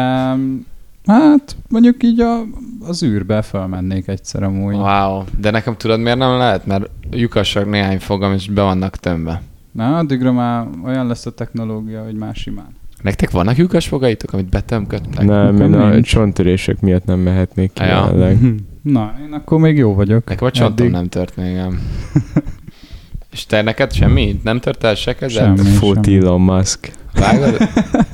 hát 1.05 1.55
mondjuk 1.69 2.03
így 2.03 2.19
a, 2.19 2.41
az 2.87 3.03
űrbe 3.03 3.41
felmennék 3.41 4.07
egyszer 4.07 4.43
amúgy. 4.43 4.75
Wow, 4.75 5.23
de 5.39 5.51
nekem 5.51 5.75
tudod 5.77 5.99
miért 5.99 6.17
nem 6.17 6.37
lehet? 6.37 6.65
Mert 6.65 6.89
lyukassak 7.11 7.69
néhány 7.69 7.99
fogam, 7.99 8.33
és 8.33 8.47
be 8.47 8.61
vannak 8.61 8.95
tömve. 8.97 9.41
Na, 9.71 9.97
addigra 9.97 10.31
már 10.31 10.67
olyan 10.85 11.07
lesz 11.07 11.25
a 11.25 11.31
technológia, 11.31 12.03
hogy 12.03 12.15
már 12.15 12.35
simán. 12.35 12.67
Nektek 13.01 13.31
vannak 13.31 13.57
lyukas 13.57 13.87
fogaitok, 13.87 14.33
amit 14.33 14.49
betömködtek? 14.49 15.25
Nem, 15.25 15.61
én 15.61 15.73
a 15.73 16.01
csontörések 16.01 16.81
miatt 16.81 17.05
nem 17.05 17.19
mehetnék 17.19 17.73
ki 17.73 17.81
Ja. 17.83 17.87
jelenleg. 17.87 18.37
Na, 18.81 19.13
én 19.27 19.33
akkor 19.33 19.59
még 19.59 19.77
jó 19.77 19.93
vagyok. 19.93 20.27
Nekem 20.29 20.47
a 20.47 20.51
csontom 20.51 20.85
Eddig. 20.85 20.91
nem 20.97 21.07
tört 21.09 21.35
még, 21.35 21.55
nem. 21.55 21.79
És 23.31 23.45
te 23.45 23.61
neked 23.61 23.93
semmi? 23.93 24.39
Nem 24.43 24.59
tört 24.59 24.83
el 24.83 24.95
se 24.95 25.15
kezed? 25.15 25.57
Semmi. 25.57 25.69
Fut 25.69 26.07
Elon 26.07 26.41
Musk. 26.41 26.91
Vágod? 27.13 27.57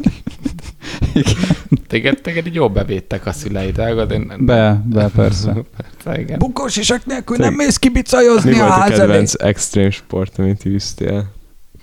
Téged, 1.87 2.21
téged 2.21 2.47
így 2.47 2.53
jól 2.53 2.69
bevédtek 2.69 3.25
a 3.25 3.31
szüleid, 3.31 3.75
vágod? 3.75 4.11
Én, 4.11 4.31
Be, 4.39 4.81
be 4.85 5.09
persze. 5.15 5.55
Persze, 5.77 6.21
igen. 6.21 6.39
Bukós 6.39 6.77
isak 6.77 7.05
nélkül 7.05 7.37
nem 7.37 7.53
mész 7.53 7.77
kibicajozni 7.77 8.49
Mi 8.51 8.57
volt 8.57 8.71
a 8.71 8.83
kedvenc 8.83 9.33
extrém 9.33 9.89
sport, 9.89 10.37
amit 10.39 10.65
űztél? 10.65 11.31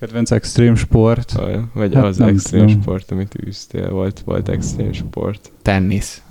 Kedvenc 0.01 0.31
extrém 0.31 0.75
sport. 0.77 1.33
Vagy- 1.75 1.95
Hát 1.95 2.05
az 2.05 2.21
extrém 2.21 2.67
tudom. 2.67 2.83
sport, 2.83 3.11
amit 3.11 3.35
űztél? 3.47 3.91
Volt, 3.91 4.23
volt 4.25 4.49
extrém 4.49 4.93
sport. 4.93 5.51
Tennisz. 5.63 6.23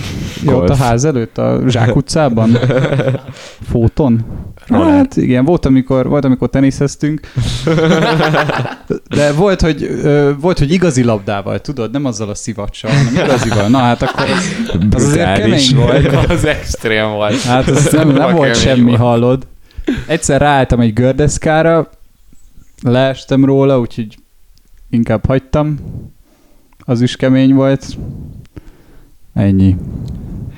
Jó, 0.46 0.56
ott 0.56 0.68
a 0.68 0.76
ház 0.76 1.04
előtt, 1.04 1.38
a 1.38 1.60
Zsák 1.68 1.96
utcában? 1.96 2.58
Fóton? 3.70 4.24
Roller. 4.66 4.94
Hát 4.94 5.16
igen, 5.16 5.44
volt 5.44 5.66
amikor, 5.66 6.08
volt, 6.08 6.24
amikor 6.24 6.48
teniszeztünk, 6.48 7.20
de 9.08 9.32
volt 9.32 9.60
hogy, 9.60 9.90
volt, 10.40 10.58
hogy 10.58 10.72
igazi 10.72 11.02
labdával, 11.02 11.60
tudod, 11.60 11.90
nem 11.90 12.04
azzal 12.04 12.28
a 12.28 12.34
szivacsal, 12.34 12.90
hanem 12.90 13.24
igazival. 13.24 13.68
Na 13.68 13.78
hát 13.78 14.02
akkor 14.02 14.24
az, 14.24 14.94
az 14.94 15.04
azért 15.04 15.38
kemény 15.38 15.74
volt. 15.74 16.06
Az 16.30 16.44
extrém 16.44 17.10
volt. 17.10 17.42
Hát 17.42 17.68
ez 17.68 17.92
nem, 17.92 18.08
nem 18.08 18.34
volt 18.34 18.56
semmi, 18.56 18.82
volt. 18.82 19.00
hallod. 19.00 19.46
Egyszer 20.06 20.40
ráálltam 20.40 20.80
egy 20.80 20.92
gördeszkára, 20.92 21.90
leestem 22.82 23.44
róla, 23.44 23.78
úgyhogy 23.78 24.16
inkább 24.90 25.26
hagytam. 25.26 25.78
Az 26.78 27.00
is 27.00 27.16
kemény 27.16 27.54
volt. 27.54 27.86
Ennyi. 29.34 29.76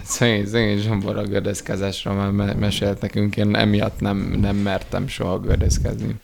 Szegény, 0.05 0.47
szegény 0.47 0.79
Zsombor 0.79 1.17
a 1.17 1.23
gördeszkázásról 1.23 2.15
már 2.15 2.31
me- 2.31 2.59
mesélt 2.59 3.01
nekünk, 3.01 3.37
én 3.37 3.57
emiatt 3.57 4.01
nem, 4.01 4.37
nem 4.41 4.57
mertem 4.57 5.09
soha 5.09 5.39
gördeszkázni. 5.41 6.15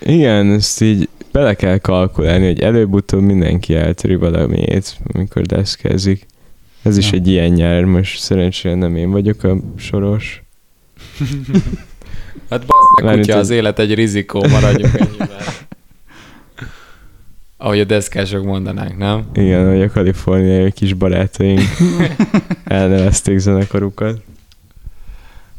Igen, 0.00 0.52
ezt 0.52 0.80
így 0.82 1.08
bele 1.32 1.54
kell 1.54 1.78
kalkulálni, 1.78 2.46
hogy 2.46 2.60
előbb-utóbb 2.60 3.20
mindenki 3.22 3.74
eltöri 3.74 4.14
valamiét, 4.14 4.96
amikor 5.12 5.42
deszkezik. 5.42 6.26
Ez 6.82 6.96
is 6.96 7.10
Ja. 7.10 7.18
egy 7.18 7.26
ilyen 7.28 7.50
nyár, 7.50 7.84
most 7.84 8.20
szerencsére 8.20 8.74
nem 8.74 8.96
én 8.96 9.10
vagyok 9.10 9.42
a 9.42 9.56
soros. 9.76 10.42
Hát 12.50 12.66
bazd 12.66 13.04
meg, 13.04 13.18
kutya, 13.18 13.36
az 13.36 13.50
élet 13.50 13.78
egy 13.78 13.94
rizikó, 13.94 14.46
maradjunk 14.48 14.94
ennyiben. 15.00 15.28
Ahogy 17.62 17.80
a 17.80 17.84
deszkások 17.84 18.44
mondanánk, 18.44 18.98
nem? 18.98 19.24
Igen, 19.32 19.68
hogy 19.68 19.82
a 19.82 19.90
kaliforniai 19.90 20.72
kis 20.72 20.94
barátaink 20.94 21.60
elnevezték 22.64 23.38
zenekarukat. 23.38 24.22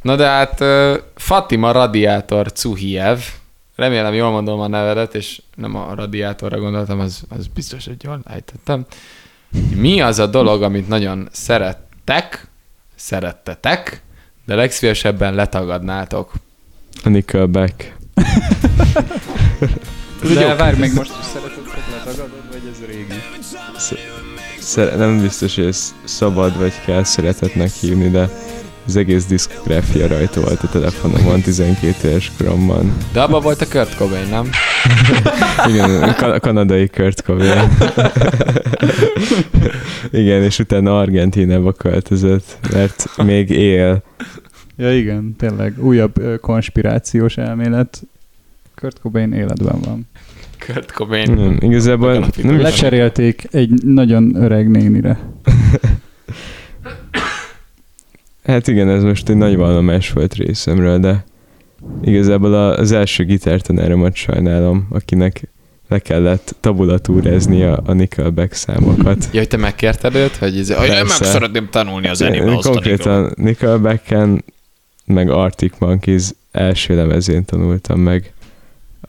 Na 0.02 0.16
de 0.16 0.26
hát 0.26 0.64
Fatima 1.16 1.72
Radiátor 1.72 2.52
Cuhiev, 2.52 3.20
remélem 3.76 4.14
jól 4.14 4.32
mondom 4.32 4.60
a 4.60 4.68
nevedet, 4.68 5.16
és 5.16 5.42
nem 5.56 5.76
a 5.76 5.94
radiátorra 5.96 6.60
gondoltam, 6.60 7.00
az, 7.00 7.24
az 7.30 7.48
biztos, 7.48 7.86
hogy 7.86 8.04
jól 8.04 8.22
ejtettem. 8.30 8.86
Mi 9.76 10.02
az 10.02 10.20
a 10.20 10.26
dolog, 10.26 10.64
amit 10.64 10.88
nagyon 10.88 11.28
szerettek, 11.32 12.48
szerettetek, 12.96 14.02
de 14.46 14.56
legszívesebben 14.56 15.34
letagadnátok? 15.34 16.32
A 17.04 17.10
Nickelback. 17.10 17.96
De 20.34 20.56
várj, 20.56 20.80
még 20.80 20.94
most 20.94 21.12
is 21.20 21.26
szereted, 21.26 21.61
régi? 22.92 23.22
Szer- 24.60 24.98
nem 24.98 25.22
biztos, 25.22 25.56
hogy 25.56 25.66
ez 25.66 25.94
szabad 26.04 26.58
vagy 26.58 26.74
kell 26.86 27.04
szeretetnek 27.04 27.70
hívni, 27.72 28.10
de 28.10 28.30
az 28.86 28.96
egész 28.96 29.26
diszkográfia 29.26 30.08
rajta 30.08 30.42
volt 30.42 30.64
a 30.64 30.70
telefonomon 30.70 31.42
12 31.42 32.08
éves 32.10 32.32
koromban. 32.38 32.98
De 33.14 33.22
abban 33.22 33.42
volt 33.42 33.62
a 33.62 33.66
Kurt 33.68 33.96
Cobain, 33.96 34.28
nem? 34.30 34.50
Igen, 35.72 36.04
a 36.04 36.14
ka- 36.16 36.40
kanadai 36.40 36.88
Kurt 36.90 37.22
Cobain. 37.22 37.70
Igen, 40.12 40.44
és 40.44 40.60
utána 40.60 41.00
Argentinába 41.00 41.72
költözött, 41.74 42.58
mert 42.72 43.06
még 43.24 43.50
él. 43.50 44.04
Ja 44.78 44.98
igen, 44.98 45.36
tényleg 45.38 45.84
újabb 45.86 46.40
konspirációs 46.42 47.38
elmélet. 47.38 48.02
Kurt 48.76 49.00
Cobain 49.02 49.34
életben 49.34 49.80
van. 49.80 50.08
Kurt 50.66 50.92
Cobain. 50.92 51.32
Nem, 51.32 51.58
igazából 51.60 52.14
nem 52.42 52.56
is, 52.56 52.62
Lecserélték 52.62 53.48
egy 53.52 53.70
nagyon 53.84 54.36
öreg 54.36 54.70
nénire. 54.70 55.20
hát 58.44 58.68
igen, 58.68 58.90
ez 58.90 59.04
most 59.04 59.30
egy 59.30 59.36
nagy 59.36 59.56
vallomás 59.56 60.12
volt 60.12 60.34
részemről, 60.34 61.00
de 61.00 61.24
igazából 62.02 62.54
a- 62.54 62.78
az 62.78 62.92
első 62.92 63.24
gitártanáromat 63.26 64.16
sajnálom, 64.16 64.88
akinek 64.90 65.42
le 65.88 66.00
kellett 66.00 66.56
tabulatúrezni 66.60 67.64
a, 67.64 67.82
a 67.86 67.94
Nickelback 67.94 68.54
számokat. 68.54 69.30
Ja, 69.32 69.40
hogy 69.40 69.48
te 69.48 69.58
megkérted 69.58 70.16
őt, 70.16 70.36
hogy 70.36 70.58
ez, 70.58 70.74
hogy 70.74 70.88
én 70.88 70.94
meg 70.96 71.08
szeretném 71.08 71.68
tanulni 71.70 72.08
az 72.08 72.22
Én 72.22 72.28
Animals 72.28 72.66
Konkrétan 72.66 73.32
Nickelbacken, 73.36 74.44
meg 75.06 75.30
Arctic 75.30 75.74
Monkeys 75.80 76.24
első 76.52 76.96
lemezén 76.96 77.46
tanultam 77.46 78.00
meg 78.00 78.34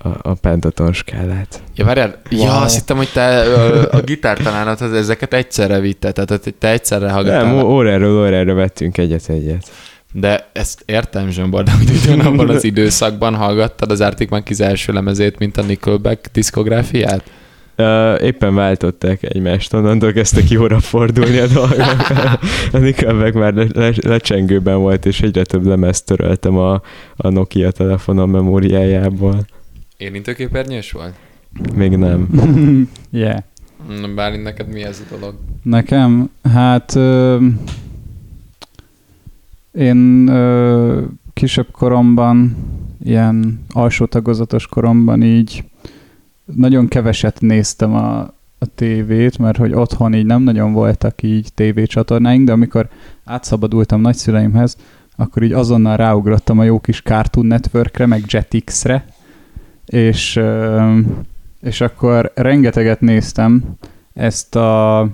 a, 0.02 0.08
a 0.30 0.34
pentaton 0.34 0.92
skálát. 0.92 1.62
Ja, 1.74 1.84
várjál, 1.84 2.20
wow. 2.30 2.44
ja, 2.44 2.60
azt 2.60 2.74
hittem, 2.74 2.96
hogy 2.96 3.08
te 3.12 3.44
ö, 3.46 3.82
a 3.90 4.00
gitártanárnathoz 4.00 4.92
ezeket 4.92 5.34
egyszerre 5.34 5.80
vitted, 5.80 6.12
tehát 6.12 6.42
hogy 6.44 6.54
te 6.54 6.68
egyszerre 6.68 7.04
Nem, 7.04 7.14
hallgattál. 7.14 7.54
ó- 7.54 7.70
óráról 7.70 8.18
órára 8.18 8.54
vettünk 8.54 8.98
egyet-egyet. 8.98 9.70
De 10.12 10.48
ezt 10.52 10.82
értem, 10.86 11.30
Zsombor, 11.30 11.62
de 11.62 11.72
hogy 11.72 11.90
ugyanabban 12.04 12.48
az 12.48 12.64
időszakban 12.64 13.34
hallgattad 13.34 13.90
az 13.90 14.00
Arctic 14.00 14.30
Monkeys 14.30 14.58
első 14.58 14.92
lemezét, 14.92 15.38
mint 15.38 15.56
a 15.56 15.62
Nickelback 15.62 16.30
diszkográfiát? 16.32 17.22
Uh, 17.78 18.22
éppen 18.22 18.54
váltották 18.54 19.22
egymást, 19.22 19.74
onnantól 19.74 20.12
kezdtek 20.12 20.50
jóra 20.50 20.80
fordulni 20.80 21.38
a 21.38 21.46
dolgok. 21.46 21.78
A 22.72 22.78
Nickelback 22.78 23.34
már 23.34 23.54
le, 23.54 23.66
le, 23.74 23.92
lecsengőben 24.00 24.78
volt, 24.78 25.06
és 25.06 25.20
egyre 25.20 25.42
több 25.42 25.66
lemezt 25.66 26.06
töröltem 26.06 26.56
a, 26.56 26.82
a 27.16 27.28
Nokia 27.28 27.70
telefonom 27.70 28.30
memóriájából. 28.30 29.46
Érintőképernyős 30.02 30.92
volt? 30.92 31.14
Még 31.74 31.96
nem. 31.96 32.28
yeah. 33.10 33.42
Bálint, 34.14 34.42
neked 34.42 34.68
mi 34.68 34.82
ez 34.82 35.02
a 35.10 35.14
dolog? 35.16 35.34
Nekem? 35.62 36.30
Hát 36.42 36.94
ö, 36.94 37.46
én 39.72 40.28
ö, 40.28 41.02
kisebb 41.32 41.70
koromban, 41.70 42.56
ilyen 43.04 43.64
alsó 43.68 44.06
tagozatos 44.06 44.66
koromban 44.66 45.22
így 45.22 45.64
nagyon 46.44 46.88
keveset 46.88 47.40
néztem 47.40 47.94
a, 47.94 48.18
a 48.58 48.66
tévét, 48.74 49.38
mert 49.38 49.56
hogy 49.56 49.72
otthon 49.72 50.14
így 50.14 50.26
nem 50.26 50.42
nagyon 50.42 50.72
voltak 50.72 51.22
így 51.22 51.52
tévécsatornáink, 51.54 52.46
de 52.46 52.52
amikor 52.52 52.88
átszabadultam 53.24 54.00
nagyszüleimhez, 54.00 54.76
akkor 55.16 55.42
így 55.42 55.52
azonnal 55.52 55.96
ráugrottam 55.96 56.58
a 56.58 56.64
jó 56.64 56.80
kis 56.80 57.02
Cartoon 57.02 57.46
Networkre, 57.46 58.06
meg 58.06 58.24
Jetix-re, 58.26 59.11
és, 59.92 60.40
és 61.62 61.80
akkor 61.80 62.32
rengeteget 62.34 63.00
néztem 63.00 63.62
ezt 64.14 64.56
a 64.56 65.08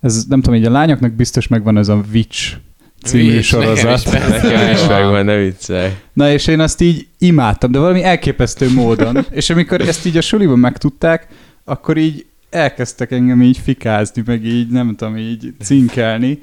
ez 0.00 0.24
nem 0.28 0.40
tudom, 0.40 0.58
így 0.58 0.64
a 0.64 0.70
lányoknak 0.70 1.12
biztos 1.12 1.48
megvan 1.48 1.78
ez 1.78 1.88
a 1.88 2.02
Witch 2.12 2.56
című 3.02 3.26
nekem 3.26 3.42
sorozat. 3.42 4.12
Nekem 4.12 4.72
is 4.72 4.86
Van. 4.86 4.88
megvan, 4.88 5.24
ne 5.24 5.36
viccelj. 5.36 5.90
Na 6.12 6.30
és 6.30 6.46
én 6.46 6.60
azt 6.60 6.80
így 6.80 7.06
imádtam, 7.18 7.70
de 7.70 7.78
valami 7.78 8.02
elképesztő 8.02 8.72
módon. 8.72 9.26
és 9.30 9.50
amikor 9.50 9.80
ezt 9.80 10.06
így 10.06 10.16
a 10.16 10.20
suliban 10.20 10.58
megtudták, 10.58 11.26
akkor 11.64 11.96
így 11.96 12.26
elkezdtek 12.50 13.12
engem 13.12 13.42
így 13.42 13.58
fikázni, 13.58 14.22
meg 14.26 14.44
így 14.44 14.68
nem 14.68 14.94
tudom, 14.96 15.16
így 15.16 15.54
cinkelni, 15.60 16.38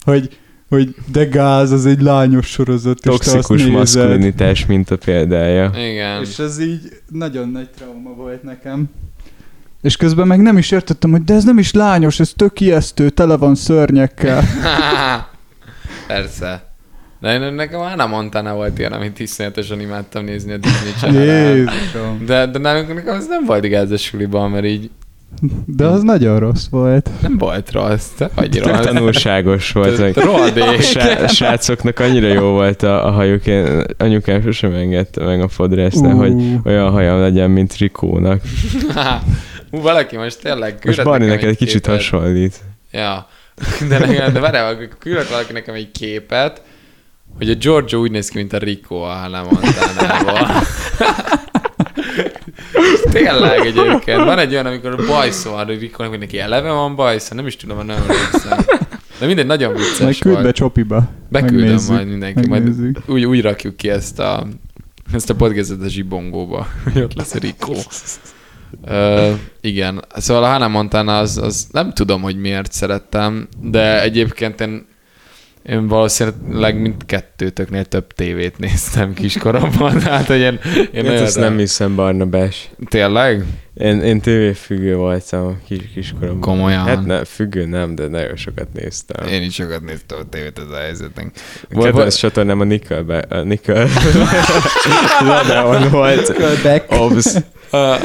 hogy, 0.00 0.38
hogy 0.72 0.94
de 1.12 1.24
gáz, 1.24 1.70
az 1.70 1.86
egy 1.86 2.00
lányos 2.00 2.46
sorozat, 2.46 3.00
Toxikus 3.00 3.66
maszkulinitás 3.66 4.66
mint 4.66 4.90
a 4.90 4.96
példája. 4.96 5.70
Igen. 5.76 6.22
És 6.22 6.38
ez 6.38 6.60
így 6.60 6.80
nagyon 7.08 7.48
nagy 7.48 7.68
trauma 7.76 8.14
volt 8.14 8.42
nekem. 8.42 8.84
És 9.82 9.96
közben 9.96 10.26
meg 10.26 10.40
nem 10.40 10.58
is 10.58 10.70
értettem, 10.70 11.10
hogy 11.10 11.24
de 11.24 11.34
ez 11.34 11.44
nem 11.44 11.58
is 11.58 11.72
lányos, 11.72 12.20
ez 12.20 12.32
tök 12.36 12.60
ijesztő, 12.60 13.10
tele 13.10 13.36
van 13.36 13.54
szörnyekkel. 13.54 14.42
Persze. 16.06 16.72
De 17.20 17.32
én 17.34 17.52
nekem 17.52 17.80
már 17.80 17.96
nem 17.96 18.08
Montana 18.08 18.54
volt 18.54 18.78
ilyen, 18.78 18.92
amit 18.92 19.18
iszonyatosan 19.18 19.80
imádtam 19.80 20.24
nézni 20.24 20.52
a 20.52 20.56
Disney 20.56 20.92
channel. 21.00 21.72
De, 22.26 22.46
de 22.46 22.58
nálunk 22.58 22.94
nekem 22.94 23.16
az 23.16 23.26
nem 23.28 23.44
volt 23.44 23.64
igaz 23.64 23.90
a 23.90 23.96
suliban, 23.96 24.50
mert 24.50 24.64
így 24.64 24.90
De 25.66 25.86
az 25.86 26.02
nagyon 26.02 26.38
rossz 26.38 26.66
volt. 26.70 27.10
nem 27.22 27.38
volt 27.38 27.72
rossz, 27.72 28.06
te 28.08 28.30
vagy 28.34 28.58
rossz. 28.58 28.80
tanulságos 28.84 29.72
volt. 29.72 30.16
Rohadék. 30.16 30.80
Srá- 30.80 31.30
srácoknak 31.30 31.98
annyira 31.98 32.26
jó 32.26 32.50
volt 32.50 32.82
a, 32.82 33.06
a 33.06 33.10
hajuk, 33.10 33.46
én 33.46 33.84
anyukám 33.98 34.42
sosem 34.42 34.72
engedte 34.72 35.24
meg 35.24 35.40
a 35.42 35.48
fodrásznál, 35.48 36.14
hogy 36.14 36.34
olyan 36.64 36.90
hajam 36.90 37.20
legyen, 37.20 37.50
mint 37.50 37.76
Rikónak. 37.76 38.40
Hú, 39.70 39.80
valaki 39.80 40.16
most 40.16 40.40
tényleg 40.42 40.78
Most 40.84 41.02
Barni 41.04 41.26
neked 41.26 41.48
egy 41.48 41.56
kicsit 41.56 41.80
képet. 41.82 41.94
hasonlít. 41.94 42.60
Ja. 42.90 43.26
De, 43.88 43.98
nekem, 43.98 44.32
de 44.32 44.40
várjál, 44.40 44.72
akkor 44.72 44.88
küldött 44.98 45.28
valaki 45.28 45.52
nekem 45.52 45.74
egy 45.74 45.90
képet, 45.90 46.62
hogy 47.36 47.50
a 47.50 47.54
Giorgio 47.54 48.00
úgy 48.00 48.10
néz 48.10 48.28
ki, 48.28 48.38
mint 48.38 48.52
a 48.52 48.58
Rico 48.58 48.94
a 48.94 49.12
Hannah 49.12 49.44
Montanával. 49.50 50.62
Tényleg 53.24 53.66
egyébként. 53.66 54.18
Van 54.24 54.38
egy 54.38 54.52
olyan, 54.52 54.66
amikor 54.66 54.90
a 55.00 55.06
bajszó 55.06 55.50
van, 55.50 55.66
hogy 55.66 55.78
Rico, 55.78 56.04
hogy 56.04 56.18
neki 56.18 56.38
eleve 56.38 56.70
van 56.70 56.96
bajsza, 56.96 57.34
nem 57.34 57.46
is 57.46 57.56
tudom, 57.56 57.86
nem 57.86 57.96
emlékszem. 57.96 58.58
De 59.18 59.26
mindegy, 59.26 59.46
nagyon 59.46 59.72
Majd 59.72 59.84
vicces 59.84 60.18
küld 60.18 60.42
be. 60.42 60.52
Csopiba. 60.52 61.08
Beküldöm 61.28 61.58
Megnézzük. 61.60 61.90
majd 61.90 62.08
mindenki, 62.08 62.48
majd 62.48 62.64
Megnézzük. 62.64 62.98
úgy, 63.06 63.24
úgy 63.24 63.42
rakjuk 63.42 63.76
ki 63.76 63.90
ezt 63.90 64.18
a, 64.18 64.46
ezt 65.12 65.30
a 65.30 65.34
podcastet 65.34 65.82
a 65.82 65.88
zsibongóba, 65.88 66.66
hogy 66.92 67.02
ott 67.02 67.14
lesz 67.14 67.34
Rico. 67.34 67.72
Uh, 68.88 69.38
igen, 69.60 70.04
szóval 70.16 70.44
a 70.44 70.46
Hannah 70.46 70.70
Montana 70.70 71.18
az, 71.18 71.38
az 71.38 71.66
nem 71.72 71.92
tudom, 71.92 72.22
hogy 72.22 72.36
miért 72.36 72.72
szerettem, 72.72 73.48
de 73.60 74.02
egyébként 74.02 74.60
én, 74.60 74.86
én 75.62 75.88
valószínűleg 75.88 76.80
mindkettőtöknél 76.80 77.84
több 77.84 78.12
tévét 78.12 78.58
néztem 78.58 79.14
kiskoromban, 79.14 79.98
tehát 79.98 80.26
hogy 80.32 80.38
én, 80.38 80.58
én 80.92 81.04
Én 81.04 81.10
ezt 81.10 81.38
nem 81.38 81.58
hiszem, 81.58 81.94
Barnabás. 81.94 82.70
Tényleg? 82.88 83.44
Én, 83.74 84.00
én 84.00 84.20
tévéfüggő 84.20 84.96
voltam 84.96 85.60
kis, 85.66 85.78
kiskoromban. 85.94 86.40
Komolyan? 86.40 86.86
Hát 86.86 87.06
ne, 87.06 87.24
függő 87.24 87.66
nem, 87.66 87.94
de 87.94 88.08
nagyon 88.08 88.36
sokat 88.36 88.66
néztem. 88.72 89.26
Én 89.26 89.42
is 89.42 89.54
sokat 89.54 89.82
néztem 89.84 90.18
a 90.18 90.28
tévét 90.30 90.58
ez 90.58 90.70
a 90.70 90.76
helyzetnek. 90.76 91.30
A 91.74 91.82
kedvenc 91.82 92.14
csatornám 92.14 92.60
a 92.60 92.64
Nickelback. 92.64 93.32
A 93.32 93.42
Nickel... 93.42 93.88
Ledeon 95.20 95.90
volt. 95.90 96.32
Obs. 96.88 97.26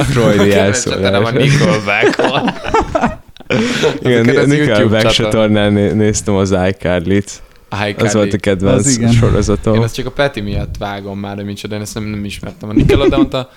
Freudi 0.09 0.37
Nem 0.37 0.49
a 0.49 0.53
elszólás. 0.53 1.31
Nickelback 1.31 2.15
van. 2.15 2.53
Igen, 4.01 4.19
az 4.19 4.35
YouTube 4.35 4.45
Nickelback 4.45 5.07
csatorn- 5.07 5.13
csatornán 5.13 5.73
né- 5.73 5.93
néztem 5.93 6.35
az 6.35 6.55
iCarly-t. 6.67 7.41
Az 7.69 8.13
volt 8.13 8.33
a 8.33 8.35
Az 8.35 8.41
kedvenc 8.41 8.95
igen. 8.95 9.09
Én 9.09 9.15
sorozatom. 9.15 9.81
ezt 9.81 9.95
csak 9.95 10.05
a 10.05 10.11
Peti 10.11 10.41
miatt 10.41 10.77
vágom 10.77 11.19
már, 11.19 11.35
hogy 11.35 11.45
micsoda, 11.45 11.75
én 11.75 11.81
ezt 11.81 11.93
nem, 11.93 12.03
nem 12.03 12.25
ismertem. 12.25 12.69
A 12.69 12.73
Nickelodeon 12.73 13.25
a 13.25 13.49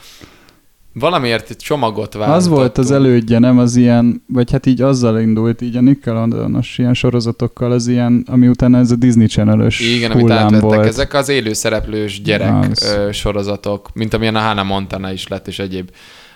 valamiért 0.92 1.51
egy 1.51 1.57
csomagot 1.57 2.14
vágott. 2.14 2.35
Az 2.37 2.49
volt 2.49 2.79
az 2.79 2.90
elődje, 2.90 3.38
nem 3.38 3.59
az 3.59 3.77
ilyen, 3.77 4.23
vagy 4.27 4.51
hát 4.51 4.66
így 4.66 4.81
azzal 4.81 5.20
indult, 5.20 5.61
így 5.61 5.77
a 5.77 5.81
Nickelodeonos 5.81 6.79
ilyen 6.79 6.94
sorozatokkal, 6.94 7.73
az 7.73 7.87
ilyen, 7.87 8.25
ami 8.31 8.49
utána 8.49 8.79
ez 8.79 8.90
a 8.90 8.96
Disney 8.96 9.27
Channel-ös 9.27 9.81
Igen, 9.81 10.11
amit 10.11 10.31
átvettek, 10.31 10.61
volt. 10.61 10.87
ezek 10.87 11.14
az 11.14 11.29
élőszereplős 11.29 12.23
gyerek 12.23 12.70
Az. 12.70 12.96
sorozatok, 13.12 13.88
mint 13.94 14.14
amilyen 14.14 14.37
a 14.37 14.40
Hannah 14.40 14.66
Montana 14.66 15.12
is 15.12 15.29
lett, 15.29 15.49
és 15.49 15.59
egyéb. 15.59 15.90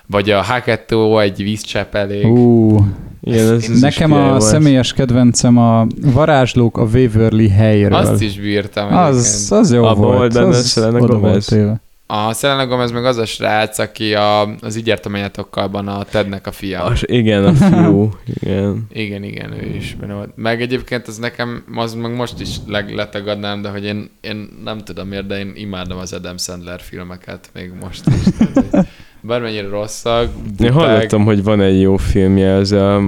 Vagy 0.07 0.31
a 0.31 0.43
Hacketto, 0.43 1.19
egy 1.19 1.43
vízcsepelég. 1.43 2.27
Ú, 2.27 2.79
Igen, 3.21 3.53
ez, 3.55 3.69
ez 3.71 3.81
nekem 3.81 4.13
a 4.13 4.29
volt. 4.29 4.41
személyes 4.41 4.93
kedvencem 4.93 5.59
a 5.59 5.87
varázslók 6.01 6.79
a 6.79 6.83
Waverly 6.83 7.49
helyről. 7.49 7.95
Azt 7.95 8.23
is 8.23 8.39
bírtam 8.41 8.97
az, 8.97 9.49
az 9.51 9.73
jó 9.73 9.85
Abban 9.85 10.01
volt. 10.03 10.17
volt 10.17 10.33
benne 10.33 10.47
az 10.47 10.71
Selena 10.71 10.99
oda 10.99 11.19
Gomez? 11.19 11.51
volt. 11.51 11.81
A 12.07 12.33
Selena 12.33 12.67
Gomez 12.67 12.91
meg 12.93 13.05
az 13.05 13.17
a 13.17 13.25
srác, 13.25 13.79
aki 13.79 14.15
a, 14.15 14.41
az 14.61 14.83
anyatokkalban 15.05 15.89
a 15.89 16.05
Tednek 16.05 16.47
a 16.47 16.53
fia. 16.53 16.83
Az, 16.83 17.03
igen, 17.07 17.45
a 17.45 17.53
fiú. 17.53 18.11
Igen. 18.41 18.87
Igen, 18.93 19.23
igen, 19.23 19.53
ő 19.53 19.75
is 19.77 19.97
benne 20.01 20.15
volt. 20.15 20.31
Meg 20.35 20.63
egyébként 20.63 21.07
az 21.09 21.17
nekem, 21.17 21.65
az 21.75 21.95
meg 21.95 22.15
most 22.15 22.41
is 22.41 22.57
leg, 22.67 22.95
letagadnám, 22.95 23.63
de 23.63 23.69
hogy 23.69 23.85
én, 23.85 24.11
én 24.21 24.49
nem 24.65 24.79
tudom 24.79 25.09
miért, 25.09 25.27
de 25.27 25.39
én 25.39 25.53
imádom 25.55 25.99
az 25.99 26.13
Adam 26.13 26.37
Sandler 26.39 26.81
filmeket, 26.81 27.51
még 27.55 27.73
most 27.81 28.03
is. 28.07 28.33
Tehát, 28.39 28.87
Bármennyire 29.27 29.69
rosszak, 29.69 30.31
Én 30.45 30.53
buták, 30.57 30.73
hallottam, 30.73 31.25
hogy 31.25 31.43
van 31.43 31.61
egy 31.61 31.81
jó 31.81 31.97
filmje, 31.97 32.55
az 32.55 32.73
a... 32.73 33.01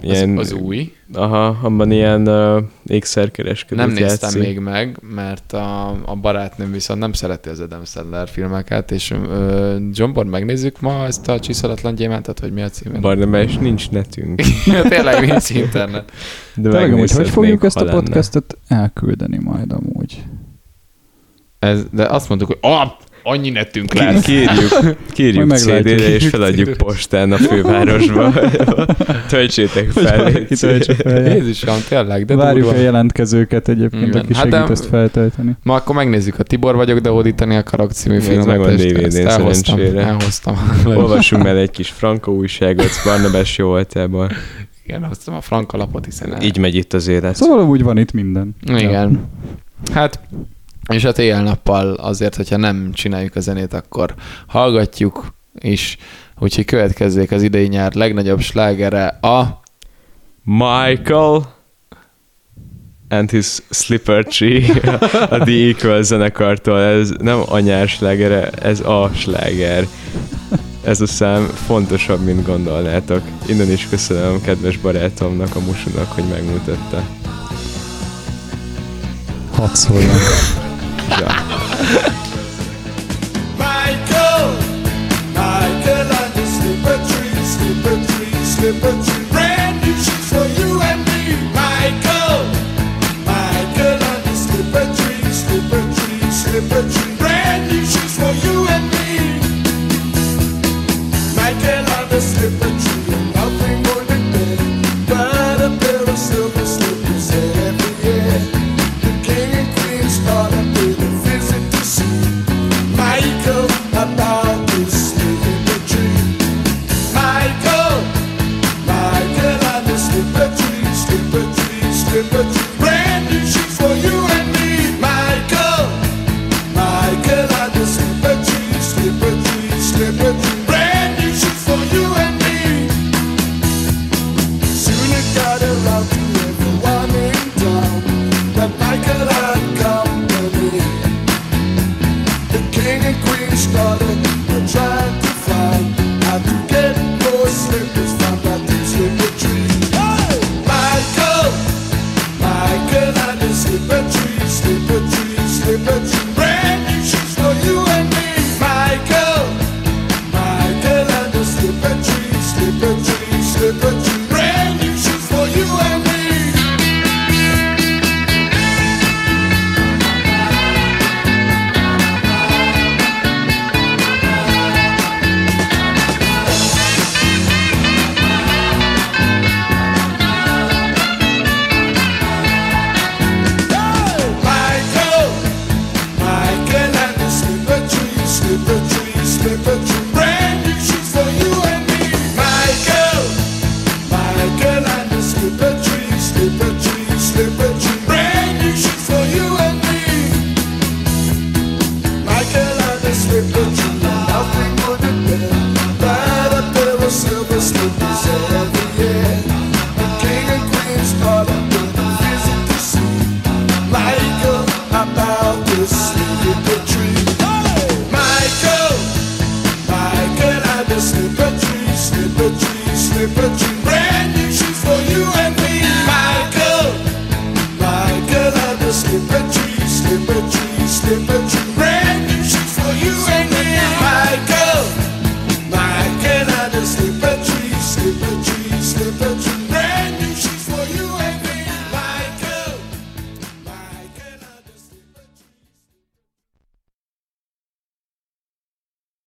Ilyen, 0.00 0.38
az, 0.38 0.52
az 0.52 0.58
új. 0.58 0.92
Aha, 1.12 1.58
abban 1.62 1.90
ilyen 1.90 2.28
uh, 2.28 2.62
ékszerkereskedőt 2.86 3.86
Nem 3.86 3.94
néztem 3.94 4.08
játszik. 4.08 4.40
még 4.40 4.58
meg, 4.58 4.98
mert 5.14 5.52
a, 5.52 5.88
a 6.04 6.16
barátnőm 6.20 6.72
viszont 6.72 7.00
nem 7.00 7.12
szereti 7.12 7.48
az 7.48 7.60
Adam 7.60 7.84
Sandler 7.84 8.28
filmeket, 8.28 8.90
és 8.90 9.10
ö, 9.28 9.76
Johnbor 9.92 10.24
megnézzük 10.24 10.80
ma 10.80 11.04
ezt 11.04 11.28
a 11.28 11.40
csiszolatlan 11.40 11.94
gyémántot, 11.94 12.40
hogy 12.40 12.52
mi 12.52 12.62
a 12.62 12.68
címe? 12.68 12.98
Barnabás, 12.98 13.56
nincs 13.56 13.90
netünk. 13.90 14.40
Tényleg 14.88 15.26
nincs 15.26 15.50
internet. 15.50 16.12
De 16.54 16.70
Tényleg, 16.70 16.92
amúgy, 16.92 17.10
hogy 17.10 17.28
fogjuk 17.28 17.64
ezt 17.64 17.76
a 17.76 17.84
lenne. 17.84 18.00
podcastet 18.00 18.58
elküldeni 18.68 19.38
majd 19.38 19.72
amúgy. 19.72 20.22
Ez, 21.58 21.84
de 21.90 22.04
azt 22.04 22.28
mondtuk, 22.28 22.48
hogy 22.48 22.58
ah, 22.60 22.90
annyi 23.26 23.50
netünk 23.50 23.94
lesz. 23.94 24.24
Kérjük, 24.24 24.96
kérjük 25.12 25.54
CD-re, 25.54 26.08
és 26.14 26.28
feladjuk 26.28 26.76
postán 26.76 27.32
a 27.32 27.36
fővárosba. 27.36 28.32
Töltsétek 29.28 29.90
fel. 29.90 30.30
Jézusom, 31.34 31.76
tényleg, 31.88 32.24
de 32.24 32.36
Várjuk 32.36 32.64
durva. 32.64 32.78
a 32.78 32.82
jelentkezőket 32.82 33.68
egyébként, 33.68 34.06
Igen. 34.06 34.20
aki 34.20 34.34
Hát 34.34 34.50
segít 34.50 34.70
ezt 34.70 34.86
feltölteni. 34.86 35.56
Ma 35.62 35.74
akkor 35.74 35.94
megnézzük 35.94 36.38
a 36.38 36.42
Tibor 36.42 36.74
vagyok, 36.74 36.98
de 36.98 37.08
hódítani 37.08 37.56
akarok 37.56 37.92
című 37.92 38.20
filmet. 38.20 38.46
megvan 38.46 38.78
és 38.78 38.92
DVD-n 38.92 39.26
elhoztam, 39.26 39.80
elhoztam. 39.96 40.56
Olvassunk 40.84 41.46
el 41.46 41.56
egy 41.56 41.70
kis 41.70 41.88
Franco 41.88 42.32
újságot 42.32 42.90
Barnabás 43.04 43.58
jó 43.58 43.66
voltából. 43.66 44.30
Igen, 44.86 45.04
hoztam 45.04 45.34
a 45.34 45.40
franka 45.40 45.76
lapot, 45.76 46.04
hiszen... 46.04 46.42
Így 46.42 46.58
megy 46.58 46.74
itt 46.74 46.92
az 46.92 47.08
élet. 47.08 47.34
Szóval 47.36 47.64
úgy 47.64 47.82
van 47.82 47.98
itt 47.98 48.12
minden. 48.12 48.56
Igen. 48.76 49.20
Hát, 49.92 50.20
és 50.92 51.02
hát 51.02 51.18
éjjel-nappal 51.18 51.94
azért, 51.94 52.34
hogyha 52.34 52.56
nem 52.56 52.92
csináljuk 52.92 53.36
a 53.36 53.40
zenét, 53.40 53.72
akkor 53.72 54.14
hallgatjuk, 54.46 55.34
és 55.58 55.96
úgyhogy 56.38 56.64
következzék 56.64 57.30
az 57.30 57.42
idei 57.42 57.66
nyár 57.66 57.94
legnagyobb 57.94 58.40
slágere 58.40 59.06
a... 59.06 59.62
Michael 60.46 61.54
and 63.08 63.30
his 63.30 63.58
Slipper 63.70 64.24
Tree 64.24 64.80
a 65.30 65.38
The 65.38 65.68
Equal 65.68 66.02
zenekartól. 66.02 66.80
Ez 66.80 67.10
nem 67.18 67.42
anyás 67.46 67.92
slágere, 67.92 68.50
ez 68.50 68.80
a 68.80 69.10
sláger. 69.14 69.86
Ez 70.84 71.00
a 71.00 71.06
szám 71.06 71.46
fontosabb, 71.46 72.24
mint 72.24 72.46
gondolnátok. 72.46 73.22
Innen 73.46 73.70
is 73.70 73.88
köszönöm 73.88 74.40
kedves 74.42 74.76
barátomnak, 74.76 75.56
a 75.56 75.60
Musunak, 75.60 76.12
hogy 76.12 76.24
megmutatta. 76.24 77.02
Hadd 79.52 79.74
szóljon. 79.74 80.62
Michael, 83.58 84.46
Michael 85.34 86.08
and 86.12 86.32
the 86.34 86.44
slipper 86.46 86.98
tree, 87.08 87.36
slipper 87.44 87.96
tree, 88.06 88.34
slipper 88.44 88.94
tree. 89.04 89.23